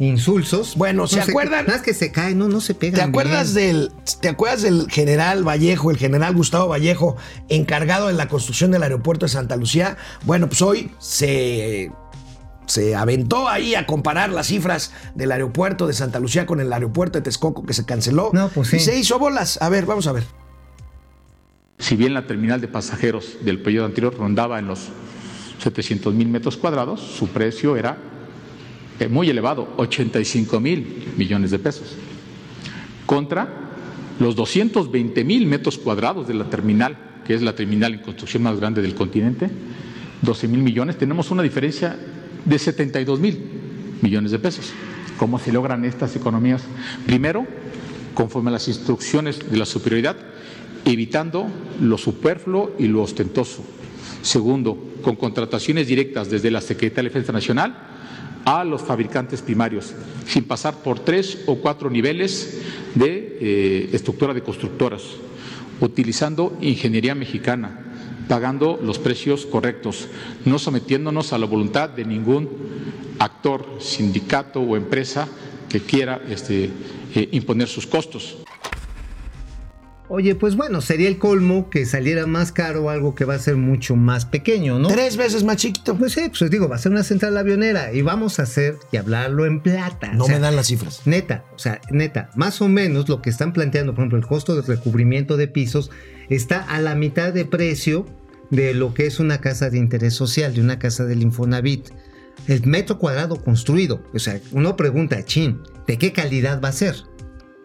insulsos. 0.07 0.75
Bueno, 0.75 1.07
¿se 1.07 1.17
No 1.17 1.23
acuerdan? 1.23 1.65
Más 1.67 1.81
que 1.81 1.93
se 1.93 2.11
caen, 2.11 2.37
no, 2.37 2.47
no 2.47 2.61
se 2.61 2.73
pegan. 2.73 2.95
¿Te 2.95 3.01
acuerdas, 3.01 3.53
bien. 3.53 3.73
del, 3.73 3.91
¿Te 4.19 4.29
acuerdas 4.29 4.61
del 4.61 4.89
general 4.89 5.47
Vallejo, 5.47 5.91
el 5.91 5.97
general 5.97 6.35
Gustavo 6.35 6.67
Vallejo, 6.67 7.17
encargado 7.49 8.07
de 8.07 8.13
la 8.13 8.27
construcción 8.27 8.71
del 8.71 8.83
aeropuerto 8.83 9.25
de 9.25 9.29
Santa 9.29 9.55
Lucía? 9.55 9.97
Bueno, 10.23 10.47
pues 10.47 10.61
hoy 10.61 10.91
se, 10.99 11.91
se 12.65 12.95
aventó 12.95 13.47
ahí 13.47 13.75
a 13.75 13.85
comparar 13.85 14.31
las 14.31 14.47
cifras 14.47 14.91
del 15.15 15.31
aeropuerto 15.31 15.87
de 15.87 15.93
Santa 15.93 16.19
Lucía 16.19 16.45
con 16.45 16.59
el 16.59 16.71
aeropuerto 16.73 17.19
de 17.19 17.23
Texcoco 17.23 17.65
que 17.65 17.73
se 17.73 17.85
canceló. 17.85 18.31
No, 18.33 18.49
pues 18.49 18.69
sí. 18.69 18.77
Y 18.77 18.79
se 18.79 18.97
hizo 18.97 19.19
bolas. 19.19 19.61
A 19.61 19.69
ver, 19.69 19.85
vamos 19.85 20.07
a 20.07 20.13
ver. 20.13 20.23
Si 21.77 21.95
bien 21.95 22.13
la 22.13 22.27
terminal 22.27 22.61
de 22.61 22.67
pasajeros 22.67 23.37
del 23.43 23.61
periodo 23.61 23.85
anterior 23.85 24.15
rondaba 24.15 24.59
en 24.59 24.67
los 24.67 24.89
700 25.63 26.13
mil 26.13 26.27
metros 26.27 26.57
cuadrados, 26.57 27.01
su 27.01 27.27
precio 27.27 27.75
era 27.75 27.97
eh, 28.99 29.07
muy 29.07 29.29
elevado, 29.29 29.73
85 29.77 30.59
mil 30.59 31.13
millones 31.17 31.51
de 31.51 31.59
pesos, 31.59 31.95
contra 33.05 33.47
los 34.19 34.35
220 34.35 35.23
mil 35.23 35.47
metros 35.47 35.77
cuadrados 35.77 36.27
de 36.27 36.33
la 36.33 36.45
terminal, 36.45 36.97
que 37.25 37.33
es 37.33 37.41
la 37.41 37.55
terminal 37.55 37.93
en 37.93 37.99
construcción 38.01 38.43
más 38.43 38.59
grande 38.59 38.81
del 38.81 38.95
continente, 38.95 39.49
12 40.21 40.47
mil 40.47 40.61
millones, 40.61 40.97
tenemos 40.97 41.31
una 41.31 41.41
diferencia 41.41 41.97
de 42.45 42.59
72 42.59 43.19
mil 43.19 43.39
millones 44.01 44.31
de 44.31 44.39
pesos. 44.39 44.71
¿Cómo 45.17 45.39
se 45.39 45.51
logran 45.51 45.85
estas 45.85 46.15
economías? 46.15 46.63
Primero, 47.05 47.45
conforme 48.13 48.49
a 48.49 48.53
las 48.53 48.67
instrucciones 48.67 49.51
de 49.51 49.57
la 49.57 49.65
superioridad, 49.65 50.17
evitando 50.85 51.47
lo 51.79 51.97
superfluo 51.97 52.75
y 52.79 52.87
lo 52.87 53.01
ostentoso. 53.01 53.63
Segundo, 54.21 54.77
con 55.01 55.15
contrataciones 55.15 55.87
directas 55.87 56.29
desde 56.29 56.51
la 56.51 56.61
Secretaría 56.61 57.09
de 57.09 57.09
Defensa 57.09 57.31
Nacional 57.31 57.75
a 58.51 58.65
los 58.65 58.81
fabricantes 58.81 59.41
primarios, 59.41 59.93
sin 60.27 60.43
pasar 60.43 60.83
por 60.83 60.99
tres 60.99 61.43
o 61.45 61.55
cuatro 61.55 61.89
niveles 61.89 62.59
de 62.95 63.37
eh, 63.39 63.89
estructura 63.93 64.33
de 64.33 64.43
constructoras, 64.43 65.03
utilizando 65.79 66.57
ingeniería 66.59 67.15
mexicana, 67.15 67.79
pagando 68.27 68.77
los 68.83 68.99
precios 68.99 69.45
correctos, 69.45 70.09
no 70.43 70.59
sometiéndonos 70.59 71.31
a 71.31 71.37
la 71.37 71.45
voluntad 71.45 71.89
de 71.89 72.03
ningún 72.03 72.49
actor, 73.19 73.77
sindicato 73.79 74.59
o 74.59 74.75
empresa 74.75 75.29
que 75.69 75.79
quiera 75.79 76.21
este, 76.27 76.69
eh, 77.15 77.29
imponer 77.31 77.69
sus 77.69 77.87
costos. 77.87 78.37
Oye, 80.13 80.35
pues 80.35 80.57
bueno, 80.57 80.81
sería 80.81 81.07
el 81.07 81.17
colmo 81.17 81.69
que 81.69 81.85
saliera 81.85 82.27
más 82.27 82.51
caro 82.51 82.89
algo 82.89 83.15
que 83.15 83.23
va 83.23 83.35
a 83.35 83.39
ser 83.39 83.55
mucho 83.55 83.95
más 83.95 84.25
pequeño, 84.25 84.77
¿no? 84.77 84.89
Tres 84.89 85.15
veces 85.15 85.45
más 85.45 85.55
chiquito. 85.55 85.95
Pues 85.95 86.11
sí, 86.11 86.29
pues 86.37 86.51
digo, 86.51 86.67
va 86.67 86.75
a 86.75 86.79
ser 86.79 86.91
una 86.91 87.05
central 87.05 87.37
avionera 87.37 87.93
y 87.93 88.01
vamos 88.01 88.37
a 88.37 88.43
hacer 88.43 88.75
y 88.91 88.97
hablarlo 88.97 89.45
en 89.45 89.61
plata. 89.61 90.11
No 90.11 90.25
O 90.25 90.27
sea, 90.27 90.35
me 90.35 90.41
dan 90.41 90.57
las 90.57 90.67
cifras. 90.67 91.03
Neta, 91.05 91.45
o 91.55 91.59
sea, 91.59 91.79
neta, 91.91 92.29
más 92.35 92.61
o 92.61 92.67
menos 92.67 93.07
lo 93.07 93.21
que 93.21 93.29
están 93.29 93.53
planteando, 93.53 93.93
por 93.93 94.01
ejemplo, 94.01 94.17
el 94.17 94.25
costo 94.25 94.53
de 94.53 94.63
recubrimiento 94.63 95.37
de 95.37 95.47
pisos 95.47 95.91
está 96.27 96.59
a 96.59 96.81
la 96.81 96.93
mitad 96.93 97.31
de 97.31 97.45
precio 97.45 98.05
de 98.49 98.73
lo 98.73 98.93
que 98.93 99.05
es 99.05 99.21
una 99.21 99.39
casa 99.39 99.69
de 99.69 99.77
interés 99.77 100.13
social, 100.13 100.53
de 100.53 100.59
una 100.59 100.77
casa 100.77 101.05
del 101.05 101.21
Infonavit. 101.21 101.87
El 102.49 102.65
metro 102.65 102.99
cuadrado 102.99 103.41
construido, 103.41 104.03
o 104.13 104.19
sea, 104.19 104.41
uno 104.51 104.75
pregunta, 104.75 105.23
chin, 105.23 105.61
¿de 105.87 105.97
qué 105.97 106.11
calidad 106.11 106.59
va 106.61 106.67
a 106.67 106.73
ser? 106.73 106.97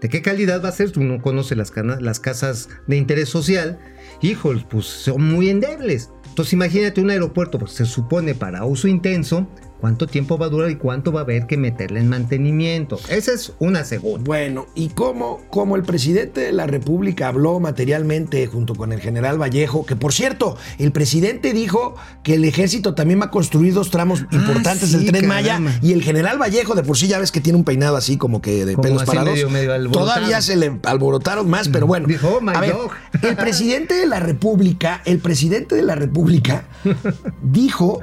¿De 0.00 0.08
qué 0.10 0.20
calidad 0.20 0.62
va 0.62 0.68
a 0.68 0.72
ser? 0.72 0.92
Uno 0.98 1.22
conoce 1.22 1.56
las, 1.56 1.72
las 2.00 2.20
casas 2.20 2.68
de 2.86 2.96
interés 2.96 3.28
social. 3.28 3.78
Híjole, 4.20 4.66
pues 4.68 4.86
son 4.86 5.22
muy 5.22 5.48
endebles. 5.48 6.10
Entonces 6.28 6.52
imagínate 6.52 7.00
un 7.00 7.10
aeropuerto, 7.10 7.58
pues 7.58 7.72
se 7.72 7.86
supone 7.86 8.34
para 8.34 8.64
uso 8.66 8.88
intenso, 8.88 9.48
cuánto 9.80 10.06
tiempo 10.06 10.38
va 10.38 10.46
a 10.46 10.48
durar 10.48 10.70
y 10.70 10.76
cuánto 10.76 11.12
va 11.12 11.20
a 11.20 11.22
haber 11.24 11.46
que 11.46 11.56
meterle 11.56 12.00
en 12.00 12.08
mantenimiento. 12.08 12.98
Esa 13.08 13.32
es 13.32 13.52
una 13.58 13.84
segunda. 13.84 14.24
Bueno, 14.24 14.66
y 14.74 14.88
cómo, 14.88 15.40
cómo 15.50 15.76
el 15.76 15.82
presidente 15.82 16.40
de 16.40 16.52
la 16.52 16.66
República 16.66 17.28
habló 17.28 17.60
materialmente 17.60 18.46
junto 18.46 18.74
con 18.74 18.92
el 18.92 19.00
general 19.00 19.40
Vallejo, 19.40 19.84
que 19.86 19.96
por 19.96 20.12
cierto, 20.12 20.56
el 20.78 20.92
presidente 20.92 21.52
dijo 21.52 21.94
que 22.22 22.34
el 22.34 22.44
ejército 22.44 22.94
también 22.94 23.20
va 23.20 23.26
a 23.26 23.30
construir 23.30 23.74
dos 23.74 23.90
tramos 23.90 24.20
importantes 24.32 24.90
sí, 24.90 24.96
del 24.98 25.06
tren 25.12 25.28
caramba. 25.28 25.58
Maya, 25.60 25.78
y 25.82 25.92
el 25.92 26.02
general 26.02 26.40
Vallejo, 26.40 26.74
de 26.74 26.82
por 26.82 26.96
sí 26.96 27.08
ya 27.08 27.18
ves 27.18 27.30
que 27.32 27.40
tiene 27.40 27.58
un 27.58 27.64
peinado 27.64 27.96
así 27.96 28.16
como 28.16 28.40
que 28.40 28.64
de 28.64 28.74
Como 28.74 28.82
pelos 28.82 29.04
parados. 29.04 29.34
medio- 29.34 29.50
medio 29.50 29.72
alborotado. 29.74 30.06
Todavía 30.06 30.40
se 30.42 30.56
le 30.56 30.78
alborotaron 30.84 31.48
más, 31.48 31.68
pero 31.68 31.86
bueno. 31.86 32.06
Dijo, 32.06 32.36
"Oh, 32.38 32.40
my 32.40 32.52
a 32.54 32.60
ver, 32.60 32.72
dog". 32.72 32.90
el 33.22 33.36
presidente 33.36 33.94
de 33.94 34.06
la 34.06 34.20
República, 34.20 35.02
el 35.04 35.18
presidente 35.18 35.74
de 35.74 35.82
la 35.82 35.94
República 35.94 36.64
dijo 37.42 38.00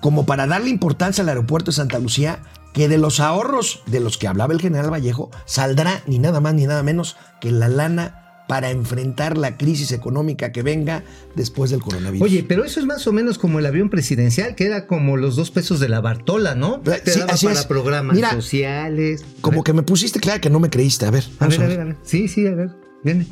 como 0.00 0.26
para 0.26 0.46
darle 0.46 0.70
importancia 0.70 1.22
al 1.22 1.28
aeropuerto 1.28 1.70
de 1.70 1.76
Santa 1.76 1.98
Lucía, 1.98 2.40
que 2.72 2.88
de 2.88 2.98
los 2.98 3.20
ahorros 3.20 3.82
de 3.86 4.00
los 4.00 4.16
que 4.18 4.28
hablaba 4.28 4.52
el 4.54 4.60
general 4.60 4.92
Vallejo 4.92 5.30
saldrá 5.44 6.02
ni 6.06 6.18
nada 6.18 6.40
más 6.40 6.54
ni 6.54 6.66
nada 6.66 6.82
menos 6.82 7.16
que 7.40 7.50
la 7.50 7.68
lana 7.68 8.16
para 8.46 8.70
enfrentar 8.70 9.38
la 9.38 9.56
crisis 9.56 9.92
económica 9.92 10.50
que 10.50 10.62
venga 10.62 11.04
después 11.36 11.70
del 11.70 11.80
coronavirus. 11.82 12.24
Oye, 12.24 12.44
pero 12.46 12.64
eso 12.64 12.80
es 12.80 12.86
más 12.86 13.06
o 13.06 13.12
menos 13.12 13.38
como 13.38 13.60
el 13.60 13.66
avión 13.66 13.90
presidencial, 13.90 14.56
que 14.56 14.66
era 14.66 14.88
como 14.88 15.16
los 15.16 15.36
dos 15.36 15.52
pesos 15.52 15.78
de 15.78 15.88
la 15.88 16.00
Bartola, 16.00 16.56
¿no? 16.56 16.82
Eh, 16.86 17.00
Te 17.04 17.12
sí, 17.12 17.20
daba 17.20 17.34
así 17.34 17.46
para 17.46 17.60
es. 17.60 17.66
programas 17.66 18.16
Mira, 18.16 18.32
sociales. 18.32 19.24
como 19.40 19.62
que 19.62 19.72
me 19.72 19.82
pusiste 19.84 20.18
clara 20.18 20.40
que 20.40 20.50
no 20.50 20.58
me 20.58 20.68
creíste. 20.68 21.06
A 21.06 21.12
ver, 21.12 21.24
A 21.38 21.46
ver, 21.46 21.62
a 21.62 21.66
ver, 21.68 21.80
a 21.80 21.84
ver. 21.84 21.96
Sí, 22.02 22.26
sí, 22.26 22.44
a 22.46 22.54
ver. 22.54 22.70
Viene. 23.04 23.26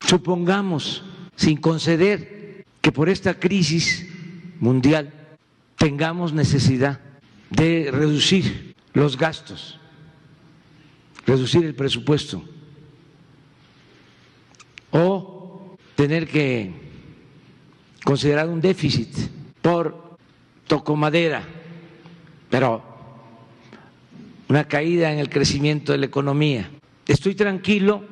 Supongamos, 0.00 1.02
sin 1.36 1.56
conceder 1.58 2.64
que 2.82 2.92
por 2.92 3.08
esta 3.08 3.34
crisis 3.40 4.06
mundial 4.60 5.12
tengamos 5.84 6.32
necesidad 6.32 6.98
de 7.50 7.90
reducir 7.92 8.74
los 8.94 9.18
gastos, 9.18 9.78
reducir 11.26 11.62
el 11.66 11.74
presupuesto 11.74 12.42
o 14.90 15.76
tener 15.94 16.26
que 16.26 16.72
considerar 18.02 18.48
un 18.48 18.62
déficit 18.62 19.14
por 19.60 20.16
tocomadera, 20.66 21.44
pero 22.48 22.82
una 24.48 24.66
caída 24.66 25.12
en 25.12 25.18
el 25.18 25.28
crecimiento 25.28 25.92
de 25.92 25.98
la 25.98 26.06
economía. 26.06 26.70
Estoy 27.06 27.34
tranquilo 27.34 28.02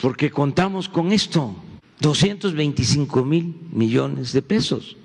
porque 0.00 0.32
contamos 0.32 0.88
con 0.88 1.12
esto, 1.12 1.54
225 2.00 3.24
mil 3.24 3.54
millones 3.72 4.32
de 4.32 4.42
pesos. 4.42 4.96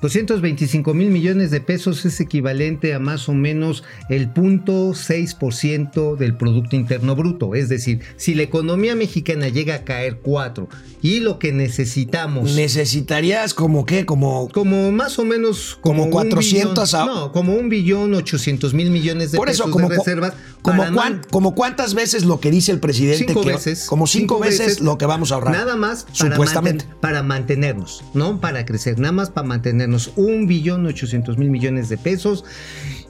225 0.00 0.94
mil 0.94 1.10
millones 1.10 1.50
de 1.50 1.60
pesos 1.60 2.04
es 2.06 2.20
equivalente 2.20 2.94
a 2.94 2.98
más 2.98 3.28
o 3.28 3.34
menos 3.34 3.84
el 4.08 4.32
0.6% 4.32 6.16
del 6.16 6.34
Producto 6.36 6.76
Interno 6.76 7.14
Bruto. 7.16 7.54
Es 7.54 7.68
decir, 7.68 8.00
si 8.16 8.34
la 8.34 8.42
economía 8.42 8.94
mexicana 8.94 9.48
llega 9.48 9.74
a 9.76 9.84
caer 9.84 10.18
4 10.22 10.68
y 11.02 11.20
lo 11.20 11.38
que 11.38 11.52
necesitamos... 11.52 12.54
Necesitarías 12.54 13.54
como 13.54 13.84
qué, 13.86 14.06
como... 14.06 14.48
como 14.48 14.90
más 14.92 15.18
o 15.18 15.24
menos... 15.24 15.78
Como 15.80 16.04
un 16.04 16.10
400 16.10 16.92
billón- 16.94 17.00
a- 17.02 17.06
No, 17.06 17.32
como 17.32 17.54
un 17.54 17.68
billón 17.68 18.14
800 18.14 18.74
mil 18.74 18.90
millones 18.90 19.32
de 19.32 19.38
Por 19.38 19.48
pesos 19.48 19.66
eso, 19.66 19.70
como, 19.72 19.88
de 19.88 19.96
reservas. 19.98 20.32
como, 20.62 20.84
como 21.30 21.54
cuántas 21.54 21.94
veces 21.94 22.24
lo 22.24 22.40
que 22.40 22.50
dice 22.50 22.72
el 22.72 22.80
presidente. 22.80 23.26
Cinco 23.28 23.42
que- 23.42 23.52
veces. 23.52 23.86
Como 23.86 24.06
cinco, 24.06 24.38
veces, 24.38 24.80
lo 24.80 24.98
que 24.98 25.06
vamos 25.06 25.32
a 25.32 25.36
ahorrar. 25.36 25.52
Nada 25.54 25.76
más 25.76 26.04
para, 26.04 26.32
Supuestamente. 26.32 26.84
manten- 26.86 27.00
para 27.00 27.22
mantenernos, 27.22 28.02
no 28.14 28.40
para 28.40 28.64
crecer, 28.64 28.98
nada 28.98 29.12
más 29.12 29.30
para 29.30 29.46
mantenernos. 29.46 29.89
Un 30.16 30.46
billón 30.46 30.86
ochocientos 30.86 31.38
mil 31.38 31.50
millones 31.50 31.88
de 31.88 31.98
pesos. 31.98 32.44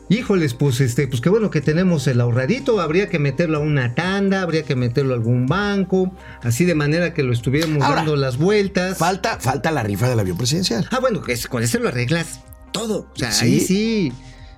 Híjoles, 0.09 0.55
pues 0.55 0.81
este, 0.81 1.07
pues 1.07 1.21
qué 1.21 1.29
bueno 1.31 1.51
que 1.51 1.61
tenemos 1.61 2.07
el 2.09 2.21
ahorradito. 2.21 2.81
Habría 2.81 3.09
que 3.09 3.21
meterlo 3.21 3.59
a 3.59 3.61
una 3.61 3.95
tanda, 3.95 4.43
habría 4.43 4.65
que 4.65 4.75
meterlo 4.75 5.13
a 5.13 5.17
algún 5.17 5.47
banco, 5.47 6.13
así 6.43 6.65
de 6.65 6.75
manera 6.75 7.15
que 7.15 7.23
lo 7.23 7.33
estuviéramos 7.33 7.83
Ahora, 7.83 7.97
dando 7.99 8.17
las 8.17 8.37
vueltas. 8.37 8.99
Falta, 8.99 9.39
falta 9.39 9.71
la 9.71 9.85
rifa 9.85 10.09
del 10.09 10.19
avión 10.19 10.37
presidencial. 10.37 10.89
ah, 10.91 10.99
bueno, 11.01 11.23
que 11.23 11.37
con 11.49 11.63
eso 11.63 11.79
lo 11.79 11.89
arreglas 11.89 12.41
todo. 12.73 13.09
O 13.15 13.17
sea, 13.19 13.31
Sí. 13.31 13.45
ahí 13.47 13.61
sí. 13.61 14.13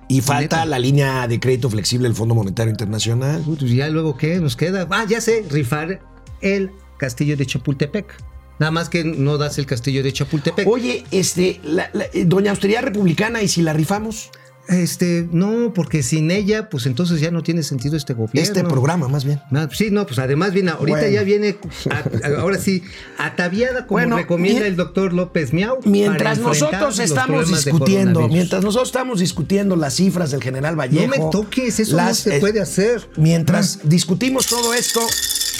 Y 0.07 0.21
falta 0.21 0.57
Neta. 0.57 0.65
la 0.65 0.79
línea 0.79 1.27
de 1.27 1.39
crédito 1.39 1.69
flexible 1.69 2.07
del 2.07 2.15
Fondo 2.15 2.33
Monetario 2.35 2.71
Internacional. 2.71 3.43
Pues 3.45 3.59
ya 3.71 3.87
luego, 3.89 4.17
¿qué 4.17 4.39
nos 4.39 4.55
queda? 4.55 4.87
Ah, 4.89 5.05
ya 5.07 5.21
sé, 5.21 5.45
rifar 5.51 6.01
el 6.41 6.71
castillo 6.97 7.37
de 7.37 7.45
Chapultepec. 7.45 8.13
Nada 8.59 8.71
más 8.71 8.89
que 8.89 9.03
no 9.03 9.37
das 9.37 9.57
el 9.57 9.65
castillo 9.65 10.03
de 10.03 10.13
Chapultepec. 10.13 10.67
Oye, 10.67 11.03
este, 11.11 11.59
la- 11.63 11.89
la- 11.93 12.05
eh, 12.13 12.25
Doña 12.25 12.51
Austeridad 12.51 12.83
Republicana, 12.83 13.41
¿y 13.41 13.47
si 13.47 13.61
la 13.61 13.73
rifamos? 13.73 14.29
Este, 14.69 15.27
no, 15.29 15.73
porque 15.75 16.03
sin 16.03 16.31
ella, 16.31 16.69
pues 16.69 16.85
entonces 16.85 17.19
ya 17.19 17.31
no 17.31 17.43
tiene 17.43 17.63
sentido 17.63 17.97
este 17.97 18.13
gobierno. 18.13 18.41
Este 18.41 18.63
programa, 18.63 19.09
más 19.09 19.25
bien. 19.25 19.41
Ah, 19.51 19.67
sí, 19.73 19.89
no, 19.91 20.05
pues 20.05 20.19
además 20.19 20.53
viene, 20.53 20.71
ahorita 20.71 20.99
Bueno. 20.99 21.13
ya 21.13 21.23
viene, 21.23 21.57
a- 21.89 22.39
ahora 22.39 22.57
sí, 22.57 22.81
ataviada 23.17 23.87
como 23.87 23.99
Bueno, 23.99 24.15
recomienda 24.15 24.61
mien- 24.61 24.67
el 24.71 24.77
doctor 24.77 25.11
López 25.11 25.51
Miau. 25.51 25.79
Mientras 25.83 26.39
nosotros 26.39 26.97
estamos 26.99 27.49
discutiendo, 27.49 28.29
mientras 28.29 28.63
nosotros 28.63 28.87
estamos 28.87 29.19
discutiendo 29.19 29.75
las 29.75 29.95
cifras 29.95 30.31
del 30.31 30.41
general 30.41 30.79
Vallejo. 30.79 31.07
No 31.07 31.25
me 31.25 31.29
toques, 31.29 31.81
eso 31.81 31.97
no 31.97 32.03
las, 32.03 32.19
se 32.19 32.37
eh, 32.37 32.39
puede 32.39 32.61
hacer. 32.61 33.09
Mientras 33.17 33.79
discutimos 33.83 34.47
todo 34.47 34.73
esto, 34.73 35.01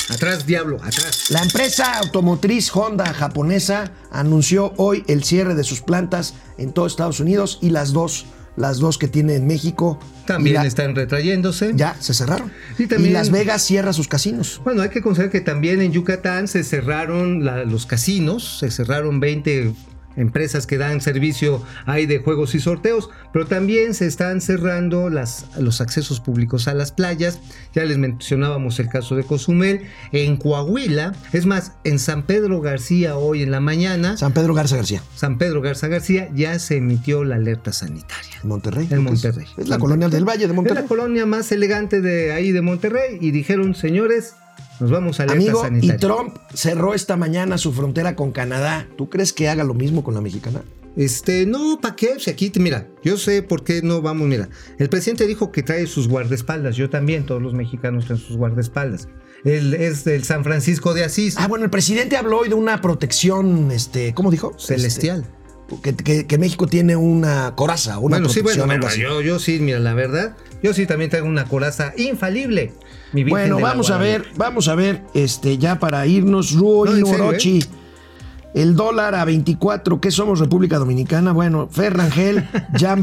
Atrás, 0.10 0.46
diablo, 0.46 0.78
atrás. 0.84 1.26
la 1.30 1.42
empresa 1.42 1.98
automotriz 2.00 2.70
Honda 2.76 3.14
japonesa 3.14 3.92
anunció 4.12 4.74
hoy 4.78 5.04
el 5.08 5.24
cierre 5.24 5.56
de 5.56 5.64
sus 5.64 5.82
plantas 5.82 6.34
en 6.58 6.74
todo 6.74 6.86
Estados 6.88 7.20
Unidos 7.22 7.58
y 7.62 7.70
las 7.70 7.94
dos, 7.94 8.26
las 8.58 8.80
dos 8.80 8.98
que 8.98 9.08
tiene 9.08 9.36
en 9.36 9.48
México 9.48 10.00
También 10.28 10.58
la- 10.58 10.66
están 10.66 10.94
retrayéndose. 10.94 11.72
ya 11.76 11.96
se 12.00 12.14
cerraron. 12.14 12.52
Y 12.78 12.88
también- 12.88 13.14
Las 13.14 13.30
Vegas 13.32 13.62
cierra 13.64 13.94
sus 13.94 14.08
casinos. 14.10 14.60
Bueno, 14.66 14.82
hay 14.82 14.90
que 14.90 15.02
considerar 15.02 15.32
que 15.32 15.42
también 15.42 15.82
en 15.82 15.92
Yucatán 15.94 16.48
se 16.50 16.64
cerraron 16.64 17.46
la- 17.46 17.64
los 17.64 17.86
casinos, 17.86 18.58
se 18.60 18.70
cerraron 18.72 19.20
20 19.22 19.74
empresas 20.16 20.68
que 20.68 20.78
dan 20.78 21.02
servicio 21.02 21.64
ahí 21.86 22.06
de 22.06 22.20
juegos 22.20 22.56
y 22.56 22.60
sorteos, 22.60 23.10
pero 23.32 23.46
también 23.46 23.94
se 23.94 24.06
están 24.06 24.42
cerrando 24.42 25.10
las, 25.10 25.46
los 25.58 25.82
accesos 25.82 26.20
públicos 26.20 26.68
a 26.68 26.74
las 26.74 26.92
playas. 26.92 27.40
Ya 27.74 27.84
les 27.86 27.98
mencionábamos 27.98 28.80
el 28.80 28.90
caso 28.90 29.16
de 29.16 29.24
Cozumel. 29.24 29.82
En 30.12 30.38
Coahuila, 30.38 31.14
es 31.32 31.46
más, 31.46 31.74
en 31.84 32.00
San 32.00 32.24
Pedro 32.24 32.62
García 32.62 33.16
hoy 33.18 33.44
en 33.44 33.52
la 33.52 33.60
mañana, 33.60 34.18
San 34.18 34.34
Pedro 34.34 34.54
Garza 34.54 34.76
García, 34.76 35.02
San 35.16 35.38
Pedro 35.38 35.62
Garza 35.62 35.88
García, 35.88 36.30
ya 36.34 36.58
se 36.60 36.78
emitió 36.78 37.24
la 37.24 37.36
alerta 37.36 37.74
sanitaria. 37.74 38.38
en 38.42 38.50
Monterrey. 38.50 38.88
En 38.90 38.98
es. 39.00 39.04
Monterrey. 39.04 39.48
Es, 39.58 39.68
la 39.70 39.80
colonia 39.80 40.10
del 40.10 40.26
Valle 40.28 40.46
de 40.46 40.46
Es 40.46 40.54
Monterrey. 40.54 40.84
la 40.84 40.88
colonia 40.88 41.26
más 41.26 41.52
elegante 41.52 42.02
de 42.02 42.32
ahí 42.34 42.52
de 42.52 42.62
Monterrey 42.62 43.18
y 43.20 43.32
dijeron, 43.32 43.76
señores, 43.76 44.36
nos 44.80 44.92
vamos 44.92 45.20
a 45.20 45.24
Amigo, 45.24 45.62
sanitaria. 45.62 45.96
y 45.96 45.98
Trump 46.00 46.38
cerró 46.54 46.94
esta 46.94 47.16
mañana 47.18 47.58
su 47.58 47.74
frontera 47.74 48.16
con 48.16 48.32
Canadá. 48.32 48.88
¿Tú 48.98 49.10
crees 49.10 49.34
que 49.34 49.48
haga 49.50 49.64
lo 49.64 49.74
mismo 49.74 50.04
con 50.04 50.14
la 50.14 50.22
mexicana? 50.22 50.62
Este, 50.96 51.46
no, 51.48 51.80
¿para 51.82 51.96
qué? 51.96 52.20
Si 52.20 52.30
aquí, 52.30 52.52
mira, 52.58 52.88
yo 53.04 53.18
sé 53.18 53.42
por 53.42 53.64
qué 53.64 53.82
no 53.82 54.02
vamos, 54.02 54.28
mira. 54.28 54.50
El 54.78 54.90
presidente 54.90 55.26
dijo 55.26 55.52
que 55.52 55.64
trae 55.64 55.88
sus 55.88 56.08
guardaespaldas, 56.08 56.76
yo 56.76 56.90
también, 56.90 57.26
todos 57.26 57.42
los 57.42 57.54
mexicanos 57.54 58.06
traen 58.06 58.22
sus 58.22 58.38
guardaespaldas. 58.38 59.08
Él 59.44 59.74
es 59.74 60.04
del 60.04 60.24
San 60.24 60.44
Francisco 60.44 60.94
de 60.94 61.04
Asís, 61.04 61.36
Ah, 61.38 61.48
bueno, 61.48 61.66
el 61.66 61.72
presidente 61.72 62.16
habló 62.16 62.40
hoy 62.40 62.50
de 62.50 62.56
una 62.56 62.80
protección, 62.80 63.72
este, 63.72 64.14
¿cómo 64.14 64.30
dijo? 64.32 64.54
celestial. 64.60 65.22
Este, 65.22 65.43
que, 65.82 65.96
que- 65.96 66.28
que 66.28 66.38
México 66.38 66.68
tiene 66.68 66.96
una 66.96 67.56
coraza, 67.56 67.98
una 68.00 68.18
bueno, 68.18 68.30
sí, 68.30 68.42
bueno, 68.42 68.66
yo, 68.96 69.22
yo 69.22 69.40
sí, 69.40 69.60
mira, 69.60 69.80
la 69.80 69.94
verdad, 69.94 70.36
yo 70.62 70.74
sí 70.74 70.86
también 70.86 71.10
traigo 71.10 71.28
una 71.28 71.46
coraza 71.46 71.94
infalible. 71.98 72.74
mi 73.12 73.24
Bueno, 73.24 73.60
vamos 73.60 73.90
a 73.92 73.98
ver, 73.98 74.26
vamos 74.36 74.68
a 74.68 74.76
ver, 74.76 75.04
este, 75.14 75.58
ya 75.58 75.80
para 75.80 76.06
irnos, 76.06 76.52
Ruo 76.54 76.86
No, 76.86 77.08
Orochi. 77.10 77.60
¿eh? 77.60 77.66
El 78.54 78.76
dólar 78.76 79.16
a 79.16 79.26
24, 79.26 80.00
¿qué 80.00 80.12
somos 80.12 80.40
República 80.40 80.78
Dominicana? 80.78 81.32
Bueno, 81.34 81.68
Ferrangel, 81.72 82.48
Jan 82.80 83.02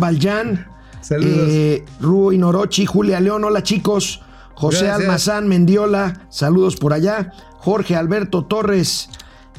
Saludos. 1.00 1.48
eh, 1.48 1.84
Ruo 2.00 2.32
Inorochi, 2.32 2.86
Julia 2.86 3.18
León, 3.20 3.42
hola 3.42 3.62
chicos, 3.62 4.20
José 4.54 4.84
Gracias. 4.84 5.00
Almazán 5.00 5.48
Mendiola, 5.48 6.26
saludos 6.28 6.76
por 6.76 6.92
allá, 6.92 7.32
Jorge 7.56 7.96
Alberto 7.96 8.44
Torres, 8.44 9.08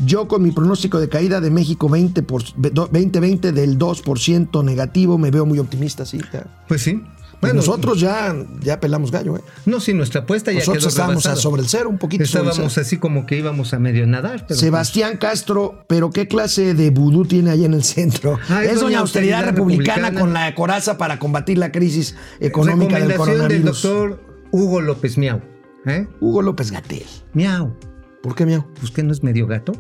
yo 0.06 0.28
con 0.28 0.44
mi 0.44 0.52
pronóstico 0.52 1.00
de 1.00 1.10
caída 1.10 1.42
de 1.42 1.52
México 1.52 1.90
20 1.90 2.24
por, 2.24 2.44
2020 2.56 3.52
del 3.52 3.78
2% 3.78 4.64
negativo, 4.64 5.18
me 5.18 5.32
veo 5.32 5.46
muy 5.46 5.60
optimista, 5.60 6.06
sí. 6.06 6.20
ya. 6.34 6.46
Pues 6.68 6.82
sí. 6.82 7.02
Pues 7.42 7.56
nosotros 7.56 8.00
ya, 8.00 8.36
ya 8.60 8.80
pelamos 8.80 9.10
gallo, 9.10 9.36
¿eh? 9.36 9.42
No, 9.66 9.80
sí, 9.80 9.96
nuestra 9.96 10.22
apuesta 10.22 10.52
ya 10.52 10.60
Nosotros 10.60 10.84
quedó 10.84 10.90
estábamos 10.90 11.26
a 11.26 11.36
sobre 11.36 11.64
el 11.64 11.68
cero, 11.68 11.90
un 11.90 11.98
poquito 11.98 12.24
Estábamos 12.24 12.78
así 12.78 12.98
como 12.98 13.26
que 13.26 13.36
íbamos 13.36 13.74
a 13.74 13.80
medio 13.80 14.06
nadar. 14.06 14.46
Pero 14.48 14.60
Sebastián 14.60 15.18
Castro, 15.18 15.84
pero 15.88 16.12
¿qué 16.12 16.28
clase 16.28 16.76
de 16.76 16.92
vudú 16.92 17.26
tiene 17.26 17.50
ahí 17.50 17.66
en 17.66 17.74
el 17.74 17.84
centro? 17.84 18.38
Ah, 18.52 18.64
es, 18.64 18.80
doña 18.82 19.00
austeridad, 19.00 19.40
Austeridad 19.40 19.46
republicana, 19.46 20.10
Republicana. 20.10 20.20
con 20.20 20.34
la 20.34 20.56
coraza 20.56 20.98
para 20.98 21.18
combatir 21.20 21.58
la 21.58 21.72
crisis 21.72 22.16
pues, 22.38 22.50
económica 22.50 23.00
del 23.00 23.08
recomendación 23.10 23.48
del 23.48 23.64
coronavirus. 23.64 23.82
doctor 23.82 24.20
Hugo 24.52 24.82
López 24.82 25.18
Miau. 25.18 25.42
¿Eh? 25.86 26.08
Hugo 26.20 26.42
López 26.42 26.70
Gatel. 26.70 27.06
Miau. 27.34 27.74
¿Por 28.22 28.36
qué 28.36 28.46
miau? 28.46 28.66
¿Pues 28.80 28.92
que 28.92 29.04
no 29.04 29.12
es 29.12 29.24
medio 29.24 29.48
gato? 29.48 29.74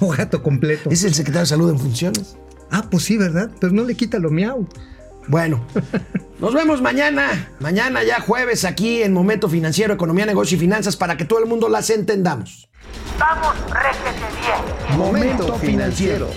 O 0.00 0.08
gato 0.16 0.42
completo. 0.42 0.90
Es 0.90 1.04
el 1.04 1.14
secretario 1.14 1.42
de 1.42 1.46
salud 1.46 1.70
en 1.70 1.78
funciones. 1.78 2.36
Ah, 2.70 2.84
pues 2.90 3.04
sí, 3.04 3.16
¿verdad? 3.16 3.50
Pero 3.60 3.72
no 3.72 3.84
le 3.84 3.94
quita 3.94 4.18
lo 4.18 4.30
miau. 4.30 4.66
Bueno, 5.28 5.64
nos 6.40 6.54
vemos 6.54 6.82
mañana. 6.82 7.50
Mañana 7.60 8.04
ya 8.04 8.20
jueves 8.20 8.64
aquí 8.64 9.02
en 9.02 9.12
Momento 9.12 9.48
Financiero, 9.48 9.94
Economía, 9.94 10.26
Negocio 10.26 10.56
y 10.56 10.60
Finanzas 10.60 10.96
para 10.96 11.16
que 11.16 11.24
todo 11.24 11.40
el 11.40 11.46
mundo 11.46 11.68
las 11.68 11.90
entendamos. 11.90 12.68
Vamos, 13.18 13.54
réjete 13.70 14.26
bien. 14.40 14.98
Momento 14.98 15.54
Financiero. 15.58 16.28